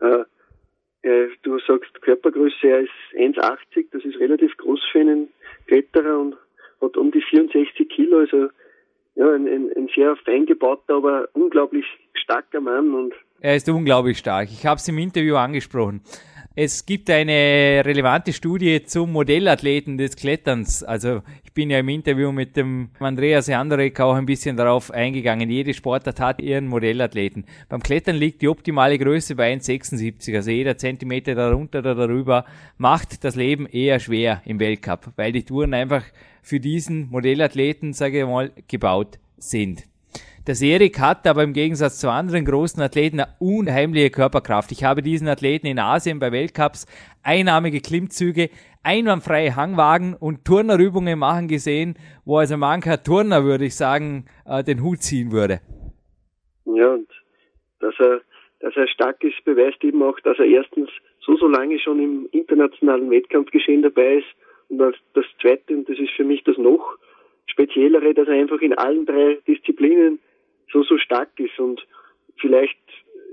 äh, 0.00 0.24
du 1.42 1.58
sagst 1.60 2.00
Körpergröße, 2.02 2.66
er 2.66 2.80
ist 2.80 2.90
1,80, 3.14 3.86
das 3.92 4.04
ist 4.04 4.18
relativ 4.18 4.56
groß 4.56 4.80
für 4.92 5.00
einen 5.00 5.28
Kletterer 5.66 6.18
und 6.18 6.36
hat 6.80 6.96
um 6.96 7.10
die 7.10 7.22
64 7.22 7.88
Kilo, 7.88 8.18
also 8.18 8.48
ja, 9.14 9.30
ein, 9.32 9.46
ein, 9.48 9.70
ein 9.76 9.88
sehr 9.94 10.16
fein 10.16 10.46
gebauter, 10.46 10.94
aber 10.96 11.28
unglaublich 11.34 11.84
starker 12.30 12.60
Mann 12.60 12.94
und 12.94 13.12
er 13.40 13.56
ist 13.56 13.68
unglaublich 13.68 14.18
stark. 14.18 14.50
Ich 14.52 14.66
habe 14.66 14.78
es 14.78 14.86
im 14.86 14.98
Interview 14.98 15.34
angesprochen. 15.34 16.02
Es 16.54 16.84
gibt 16.84 17.08
eine 17.10 17.82
relevante 17.84 18.32
Studie 18.32 18.84
zum 18.84 19.12
Modellathleten 19.12 19.96
des 19.96 20.14
Kletterns. 20.14 20.84
Also 20.84 21.22
ich 21.42 21.54
bin 21.54 21.70
ja 21.70 21.78
im 21.78 21.88
Interview 21.88 22.32
mit 22.32 22.56
dem 22.56 22.90
Andreas 22.98 23.46
Jandorek 23.46 23.98
auch 24.00 24.14
ein 24.14 24.26
bisschen 24.26 24.56
darauf 24.56 24.90
eingegangen. 24.90 25.48
Jede 25.48 25.74
Sportart 25.74 26.20
hat 26.20 26.40
ihren 26.40 26.66
Modellathleten. 26.68 27.46
Beim 27.68 27.82
Klettern 27.82 28.16
liegt 28.16 28.42
die 28.42 28.48
optimale 28.48 28.98
Größe 28.98 29.34
bei 29.36 29.52
1,76. 29.52 30.36
Also 30.36 30.50
jeder 30.50 30.76
Zentimeter 30.76 31.34
darunter 31.34 31.78
oder 31.80 31.94
darüber 31.94 32.44
macht 32.78 33.24
das 33.24 33.36
Leben 33.36 33.66
eher 33.66 33.98
schwer 33.98 34.42
im 34.44 34.60
Weltcup, 34.60 35.12
weil 35.16 35.32
die 35.32 35.44
Touren 35.44 35.72
einfach 35.72 36.04
für 36.42 36.60
diesen 36.60 37.10
Modellathleten, 37.10 37.92
sage 37.92 38.20
ich 38.20 38.26
mal, 38.26 38.52
gebaut 38.68 39.18
sind. 39.38 39.89
Der 40.46 40.56
Erik 40.62 40.98
hat 40.98 41.26
aber 41.26 41.42
im 41.42 41.52
Gegensatz 41.52 42.00
zu 42.00 42.10
anderen 42.10 42.46
großen 42.46 42.82
Athleten 42.82 43.20
eine 43.20 43.28
unheimliche 43.40 44.08
Körperkraft. 44.08 44.72
Ich 44.72 44.84
habe 44.84 45.02
diesen 45.02 45.28
Athleten 45.28 45.66
in 45.66 45.78
Asien 45.78 46.18
bei 46.18 46.32
Weltcups 46.32 46.86
einarmige 47.22 47.80
Klimmzüge, 47.80 48.48
einwandfreie 48.82 49.54
Hangwagen 49.54 50.16
und 50.18 50.46
Turnerübungen 50.46 51.18
machen 51.18 51.46
gesehen, 51.46 51.94
wo 52.24 52.38
also 52.38 52.56
mancher 52.56 53.02
Turner, 53.02 53.44
würde 53.44 53.66
ich 53.66 53.76
sagen, 53.76 54.24
äh, 54.46 54.64
den 54.64 54.82
Hut 54.82 55.02
ziehen 55.02 55.30
würde. 55.30 55.60
Ja, 56.64 56.94
und 56.94 57.08
dass 57.80 57.94
er, 57.98 58.22
dass 58.60 58.74
er 58.76 58.88
stark 58.88 59.22
ist, 59.22 59.44
beweist 59.44 59.84
eben 59.84 60.02
auch, 60.02 60.18
dass 60.20 60.38
er 60.38 60.46
erstens 60.46 60.88
so, 61.20 61.36
so 61.36 61.48
lange 61.48 61.78
schon 61.78 62.00
im 62.00 62.28
internationalen 62.32 63.10
Wettkampfgeschehen 63.10 63.82
dabei 63.82 64.16
ist 64.16 64.28
und 64.70 64.78
das 64.78 65.26
Zweite, 65.42 65.74
und 65.74 65.86
das 65.86 65.98
ist 65.98 66.12
für 66.16 66.24
mich 66.24 66.42
das 66.44 66.56
noch 66.56 66.96
speziellere, 67.46 68.14
dass 68.14 68.26
er 68.26 68.34
einfach 68.34 68.60
in 68.62 68.72
allen 68.72 69.04
drei 69.04 69.38
Disziplinen 69.46 70.18
so, 70.72 70.82
so 70.82 70.98
stark 70.98 71.30
ist 71.38 71.58
und 71.58 71.86
vielleicht, 72.36 72.78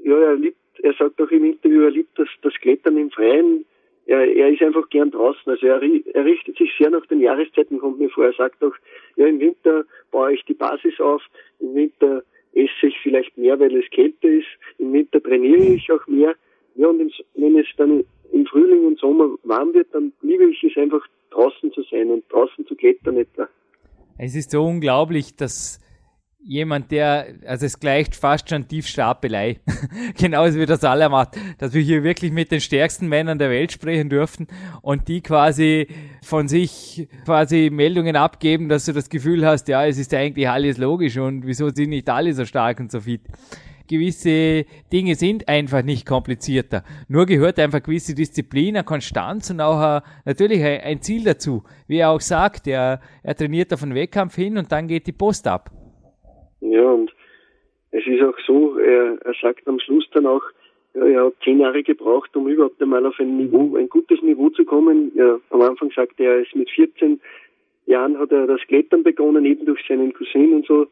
ja, 0.04 0.18
er 0.18 0.36
liebt, 0.36 0.58
er 0.84 0.94
sagt 0.94 1.22
auch 1.22 1.30
im 1.32 1.46
Interview, 1.46 1.84
er 1.84 1.92
liebt 1.92 2.18
das, 2.18 2.28
das 2.42 2.54
Klettern 2.56 2.98
im 2.98 3.12
Freien. 3.12 3.66
Er, 4.06 4.20
er 4.20 4.50
ist 4.50 4.62
einfach 4.62 4.90
gern 4.90 5.12
draußen. 5.12 5.52
Also 5.52 5.68
er, 5.68 5.82
er 5.82 6.26
richtet 6.26 6.58
sich 6.58 6.72
sehr 6.78 6.90
nach 6.90 7.06
den 7.08 7.20
Jahreszeiten, 7.20 7.80
kommt 7.80 8.00
mir 8.00 8.10
vor. 8.10 8.26
Er 8.26 8.34
sagt 8.34 8.64
auch, 8.64 8.74
ja, 9.16 9.26
im 9.28 9.40
Winter 9.40 9.86
baue 10.12 10.34
ich 10.34 10.44
die 10.46 10.54
Basis 10.54 11.00
auf, 11.00 11.22
im 11.60 11.76
Winter 11.76 12.24
esse 12.54 12.88
ich 12.88 12.98
vielleicht 13.04 13.38
mehr, 13.38 13.60
weil 13.60 13.76
es 13.76 13.90
kälter 13.92 14.30
ist, 14.30 14.48
im 14.80 14.94
Winter 14.94 15.22
trainiere 15.22 15.76
ich 15.76 15.92
auch 15.92 16.06
mehr. 16.08 16.36
Ja, 16.76 16.88
und 16.88 17.00
wenn 17.36 17.58
es 17.58 17.68
dann 17.78 18.04
im 18.32 18.46
Frühling 18.46 18.86
und 18.86 19.00
Sommer 19.00 19.30
warm 19.44 19.74
wird, 19.74 19.88
dann 19.94 20.14
liebe 20.22 20.46
ich 20.46 20.64
es 20.64 20.78
einfach 20.78 21.06
draußen 21.32 21.72
zu 21.72 21.84
sein 21.84 22.10
und 22.10 22.24
draußen 22.32 22.66
zu 22.66 22.76
klettern 22.76 23.18
etwa. 23.18 23.48
Es 24.18 24.36
ist 24.36 24.52
so 24.52 24.64
unglaublich, 24.64 25.36
dass 25.36 25.80
jemand, 26.40 26.92
der, 26.92 27.28
also 27.46 27.66
es 27.66 27.80
gleicht 27.80 28.16
fast 28.16 28.50
schon 28.50 28.68
Tiefstapelei, 28.68 29.60
genauso 30.18 30.60
wie 30.60 30.66
das 30.66 30.84
alle 30.84 31.10
macht, 31.10 31.38
dass 31.58 31.74
wir 31.74 31.82
hier 31.82 32.04
wirklich 32.04 32.32
mit 32.32 32.52
den 32.52 32.62
stärksten 32.62 33.08
Männern 33.08 33.40
der 33.40 33.50
Welt 33.50 33.72
sprechen 33.72 34.10
dürfen 34.10 34.48
und 34.82 35.08
die 35.08 35.22
quasi 35.22 35.88
von 36.22 36.48
sich 36.48 37.08
quasi 37.26 37.70
Meldungen 37.72 38.16
abgeben, 38.16 38.70
dass 38.70 38.86
du 38.86 38.94
das 38.94 39.10
Gefühl 39.10 39.46
hast, 39.46 39.68
ja, 39.68 39.86
es 39.86 39.98
ist 39.98 40.14
eigentlich 40.14 40.48
alles 40.48 40.78
logisch 40.78 41.18
und 41.18 41.46
wieso 41.46 41.70
sind 41.70 41.90
nicht 41.90 42.10
alle 42.10 42.34
so 42.34 42.46
stark 42.46 42.80
und 42.80 42.92
so 42.92 43.02
fit. 43.02 43.22
Gewisse 43.90 44.66
Dinge 44.92 45.16
sind 45.16 45.48
einfach 45.48 45.82
nicht 45.82 46.06
komplizierter. 46.06 46.84
Nur 47.08 47.26
gehört 47.26 47.58
einfach 47.58 47.82
gewisse 47.82 48.14
Disziplin, 48.14 48.76
eine 48.76 48.84
Konstanz 48.84 49.50
und 49.50 49.62
auch 49.62 49.80
ein, 49.80 50.02
natürlich 50.26 50.62
ein 50.62 51.02
Ziel 51.02 51.24
dazu. 51.24 51.64
Wie 51.88 52.00
er 52.00 52.10
auch 52.10 52.20
sagt, 52.20 52.68
er, 52.68 53.00
er 53.24 53.36
trainiert 53.36 53.74
auf 53.74 53.84
einen 53.84 53.96
Wettkampf 53.96 54.36
hin 54.36 54.58
und 54.58 54.74
dann 54.74 54.90
geht 54.90 55.08
die 55.08 55.14
Post 55.14 55.48
ab. 55.48 55.77
Ja, 56.62 56.84
und 56.84 57.14
es 57.92 58.06
ist 58.06 58.22
auch 58.22 58.38
so, 58.46 58.78
er, 58.78 59.18
er 59.22 59.34
sagt 59.42 59.68
am 59.68 59.80
Schluss 59.80 60.08
dann 60.14 60.26
auch, 60.26 60.44
ja, 60.94 61.06
er 61.06 61.26
hat 61.26 61.34
zehn 61.44 61.60
Jahre 61.60 61.84
gebraucht, 61.84 62.36
um 62.36 62.48
überhaupt 62.48 62.82
einmal 62.82 63.06
auf 63.06 63.20
ein 63.20 63.38
Niveau, 63.38 63.76
ein 63.76 63.90
gutes 63.90 64.22
Niveau 64.22 64.50
zu 64.50 64.66
kommen. 64.66 65.12
Ja, 65.16 65.40
am 65.52 65.62
Anfang 65.62 65.92
sagte 65.92 66.24
er, 66.24 66.40
ist 66.40 66.56
mit 66.56 66.70
14 66.72 67.20
Jahren 67.86 68.18
hat 68.18 68.32
er 68.32 68.48
das 68.48 68.62
Klettern 68.68 69.04
begonnen, 69.04 69.46
eben 69.46 69.66
durch 69.66 69.86
seinen 69.88 70.14
Cousin 70.14 70.54
und 70.54 70.66
so 70.66 70.88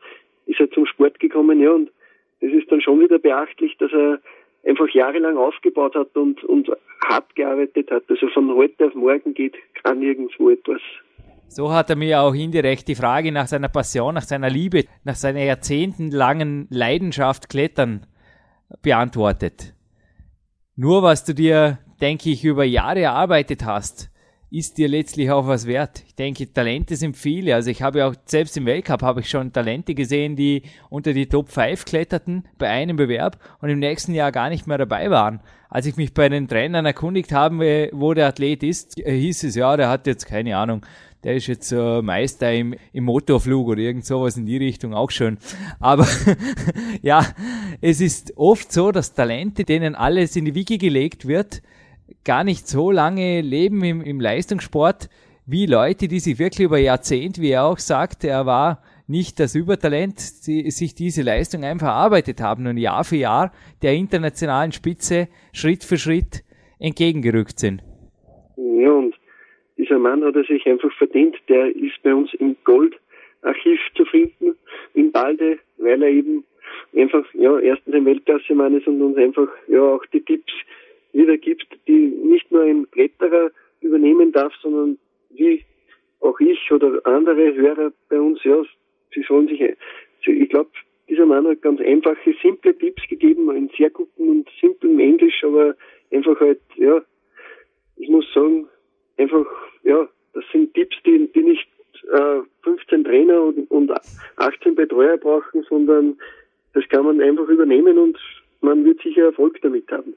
ist 0.45 0.59
er 0.59 0.69
zum 0.71 0.85
Sport 0.85 1.19
gekommen, 1.19 1.59
ja, 1.59 1.71
und 1.71 1.91
es 2.39 2.53
ist 2.53 2.71
dann 2.71 2.81
schon 2.81 2.99
wieder 2.99 3.17
beachtlich, 3.17 3.75
dass 3.77 3.91
er 3.91 4.19
einfach 4.65 4.87
jahrelang 4.89 5.37
aufgebaut 5.37 5.95
hat 5.95 6.15
und, 6.15 6.43
und 6.43 6.71
hart 7.07 7.35
gearbeitet 7.35 7.91
hat. 7.91 8.03
Also 8.07 8.27
von 8.29 8.53
heute 8.55 8.87
auf 8.87 8.95
morgen 8.95 9.33
geht 9.33 9.55
kann 9.83 9.99
nirgendwo 9.99 10.49
etwas 10.49 10.81
so 11.47 11.71
hat 11.71 11.89
er 11.89 11.95
mir 11.95 12.21
auch 12.21 12.33
indirekt 12.33 12.87
die 12.87 12.95
Frage 12.95 13.31
nach 13.31 13.47
seiner 13.47 13.69
Passion, 13.69 14.15
nach 14.15 14.23
seiner 14.23 14.49
Liebe, 14.49 14.85
nach 15.03 15.15
seiner 15.15 15.43
jahrzehntelangen 15.43 16.67
Leidenschaft 16.69 17.49
Klettern 17.49 18.05
beantwortet. 18.81 19.73
Nur 20.75 21.03
was 21.03 21.23
du 21.23 21.33
dir, 21.33 21.79
denke 22.01 22.29
ich, 22.29 22.43
über 22.43 22.65
Jahre 22.65 23.01
erarbeitet 23.01 23.65
hast, 23.65 24.09
ist 24.51 24.77
dir 24.77 24.87
letztlich 24.87 25.31
auch 25.31 25.47
was 25.47 25.67
wert. 25.67 26.03
Ich 26.07 26.15
denke, 26.15 26.51
Talente 26.51 26.95
sind 26.95 27.17
viele. 27.17 27.55
Also 27.55 27.69
ich 27.71 27.81
habe 27.81 28.05
auch, 28.05 28.15
selbst 28.25 28.55
im 28.55 28.65
Weltcup 28.65 29.01
habe 29.01 29.21
ich 29.21 29.29
schon 29.29 29.51
Talente 29.51 29.95
gesehen, 29.95 30.35
die 30.35 30.63
unter 30.89 31.13
die 31.13 31.27
Top 31.27 31.49
5 31.49 31.83
kletterten 31.83 32.47
bei 32.57 32.69
einem 32.69 32.95
Bewerb 32.95 33.37
und 33.59 33.69
im 33.69 33.79
nächsten 33.79 34.13
Jahr 34.13 34.31
gar 34.31 34.49
nicht 34.49 34.67
mehr 34.67 34.77
dabei 34.77 35.09
waren. 35.09 35.41
Als 35.69 35.87
ich 35.87 35.97
mich 35.97 36.13
bei 36.13 36.29
den 36.29 36.47
Trainern 36.47 36.85
erkundigt 36.85 37.33
habe, 37.33 37.89
wo 37.91 38.13
der 38.13 38.27
Athlet 38.27 38.63
ist, 38.63 38.95
hieß 38.95 39.43
es, 39.43 39.55
ja, 39.55 39.75
der 39.75 39.89
hat 39.89 40.07
jetzt 40.07 40.25
keine 40.25 40.55
Ahnung, 40.55 40.85
der 41.25 41.35
ist 41.35 41.47
jetzt 41.47 41.71
äh, 41.71 42.03
Meister 42.03 42.53
im, 42.53 42.75
im 42.93 43.03
Motorflug 43.05 43.69
oder 43.69 43.79
irgend 43.79 44.05
sowas 44.05 44.37
in 44.37 44.45
die 44.45 44.57
Richtung 44.57 44.93
auch 44.93 45.09
schön. 45.09 45.39
Aber 45.79 46.07
ja, 47.01 47.25
es 47.81 47.99
ist 47.99 48.37
oft 48.37 48.71
so, 48.71 48.91
dass 48.91 49.15
Talente, 49.15 49.63
denen 49.63 49.95
alles 49.95 50.35
in 50.35 50.45
die 50.45 50.53
Wiege 50.53 50.77
gelegt 50.77 51.27
wird, 51.27 51.63
gar 52.23 52.43
nicht 52.43 52.67
so 52.67 52.91
lange 52.91 53.41
leben 53.41 53.83
im, 53.83 54.01
im 54.01 54.21
Leistungssport 54.21 55.09
wie 55.47 55.65
Leute, 55.65 56.07
die 56.07 56.19
sich 56.19 56.37
wirklich 56.37 56.65
über 56.65 56.77
Jahrzehnte, 56.77 57.41
wie 57.41 57.49
er 57.49 57.65
auch 57.65 57.79
sagt, 57.79 58.23
er 58.23 58.45
war 58.45 58.83
nicht 59.07 59.39
das 59.39 59.55
Übertalent, 59.55 60.45
die 60.45 60.69
sich 60.69 60.93
diese 60.93 61.23
Leistung 61.23 61.63
einfach 61.63 61.87
erarbeitet 61.87 62.39
haben 62.39 62.67
und 62.67 62.77
Jahr 62.77 63.03
für 63.03 63.17
Jahr 63.17 63.51
der 63.81 63.95
internationalen 63.95 64.71
Spitze 64.71 65.27
Schritt 65.53 65.83
für 65.83 65.97
Schritt 65.97 66.43
entgegengerückt 66.77 67.59
sind. 67.59 67.81
Ja, 68.57 68.91
und 68.91 69.15
dieser 69.77 69.99
Mann 69.99 70.23
hat 70.23 70.35
er 70.35 70.43
sich 70.43 70.65
einfach 70.65 70.91
verdient. 70.93 71.35
Der 71.49 71.75
ist 71.75 72.01
bei 72.03 72.13
uns 72.13 72.33
im 72.35 72.55
Goldarchiv 72.63 73.79
zu 73.95 74.05
finden 74.05 74.55
in 74.93 75.11
Balde, 75.11 75.59
weil 75.77 76.01
er 76.01 76.09
eben 76.09 76.43
einfach 76.95 77.25
ja 77.33 77.59
erstens 77.59 77.93
ein 77.93 78.05
Weltklasse-Mann 78.05 78.77
ist 78.77 78.87
und 78.87 79.01
uns 79.01 79.17
einfach 79.17 79.49
ja 79.67 79.81
auch 79.81 80.05
die 80.07 80.21
Tipps 80.21 80.53
wiedergibt, 81.13 81.67
die 81.87 82.07
nicht 82.07 82.51
nur 82.51 82.63
ein 82.63 82.89
Kletterer 82.91 83.51
übernehmen 83.81 84.31
darf, 84.31 84.53
sondern 84.61 84.97
wie 85.29 85.63
auch 86.19 86.39
ich 86.39 86.71
oder 86.71 86.99
andere 87.05 87.53
Hörer 87.53 87.91
bei 88.09 88.19
uns, 88.19 88.43
ja, 88.43 88.61
sie 89.13 89.23
sollen 89.23 89.47
sich, 89.47 89.61
ich 89.61 90.49
glaube, 90.49 90.71
dieser 91.07 91.25
Mann 91.25 91.47
hat 91.47 91.61
ganz 91.61 91.79
einfache, 91.81 92.35
simple 92.41 92.75
Tipps 92.77 93.03
gegeben, 93.07 93.49
in 93.55 93.69
sehr 93.77 93.91
guten 93.91 94.29
und 94.29 94.49
simplem 94.59 94.99
Englisch, 94.99 95.43
aber 95.43 95.75
einfach 96.11 96.39
halt, 96.39 96.61
ja, 96.75 97.01
ich 97.97 98.09
muss 98.09 98.25
sagen, 98.33 98.67
einfach, 99.17 99.45
ja, 99.83 100.07
das 100.33 100.43
sind 100.51 100.73
Tipps, 100.73 100.97
die, 101.05 101.31
die 101.33 101.43
nicht 101.43 101.67
äh, 102.11 102.41
15 102.63 103.03
Trainer 103.03 103.41
und, 103.43 103.69
und 103.71 103.91
18 104.37 104.75
Betreuer 104.95 105.17
brauchen, 105.17 105.63
sondern 105.69 106.17
das 106.73 106.83
kann 106.89 107.05
man 107.05 107.21
einfach 107.21 107.47
übernehmen 107.47 107.97
und 107.97 108.17
man 108.61 108.83
wird 108.85 109.01
sicher 109.01 109.25
Erfolg 109.25 109.57
damit 109.61 109.89
haben. 109.91 110.15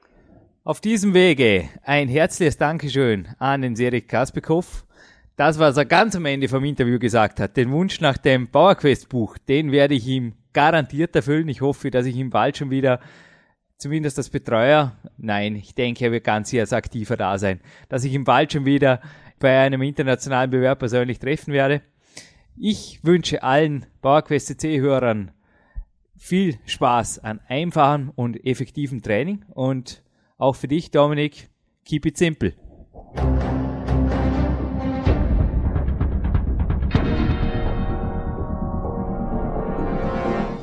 Auf 0.63 0.81
diesem 0.81 1.13
Wege 1.13 1.69
ein 1.83 2.07
herzliches 2.07 2.57
Dankeschön 2.57 3.27
an 3.39 3.61
den 3.61 3.75
Serik 3.75 4.07
Kaspekow. 4.07 4.85
Das, 5.35 5.57
was 5.57 5.77
er 5.77 5.85
ganz 5.85 6.15
am 6.15 6.25
Ende 6.25 6.49
vom 6.49 6.63
Interview 6.65 6.99
gesagt 6.99 7.39
hat, 7.39 7.55
den 7.55 7.71
Wunsch 7.71 8.01
nach 8.01 8.17
dem 8.17 8.49
Bauerquest-Buch, 8.51 9.37
den 9.37 9.71
werde 9.71 9.95
ich 9.95 10.07
ihm 10.07 10.33
garantiert 10.51 11.15
erfüllen. 11.15 11.47
Ich 11.47 11.61
hoffe, 11.61 11.91
dass 11.91 12.05
ich 12.05 12.15
ihm 12.17 12.29
bald 12.29 12.57
schon 12.57 12.71
wieder 12.71 12.99
zumindest 13.77 14.17
als 14.17 14.29
Betreuer, 14.29 14.97
nein, 15.17 15.55
ich 15.55 15.73
denke, 15.73 16.05
er 16.05 16.11
wird 16.11 16.25
ganz 16.25 16.49
hier 16.49 16.61
als 16.61 16.73
aktiver 16.73 17.15
da 17.15 17.37
sein, 17.37 17.61
dass 17.87 18.03
ich 18.03 18.13
ihn 18.13 18.25
bald 18.25 18.51
schon 18.51 18.65
wieder 18.65 18.99
bei 19.39 19.57
einem 19.59 19.81
internationalen 19.81 20.51
Bewerb 20.51 20.79
persönlich 20.79 21.19
treffen 21.19 21.53
werde. 21.53 21.81
Ich 22.61 22.99
wünsche 23.05 23.41
allen 23.41 23.85
PowerQuest 24.01 24.59
CC-Hörern 24.59 25.31
viel 26.17 26.59
Spaß 26.65 27.19
an 27.19 27.39
einfachem 27.47 28.11
und 28.13 28.45
effektivem 28.45 29.01
Training 29.01 29.45
und 29.53 30.03
auch 30.37 30.57
für 30.57 30.67
dich, 30.67 30.91
Dominik, 30.91 31.49
keep 31.85 32.05
it 32.05 32.17
simple. 32.17 32.53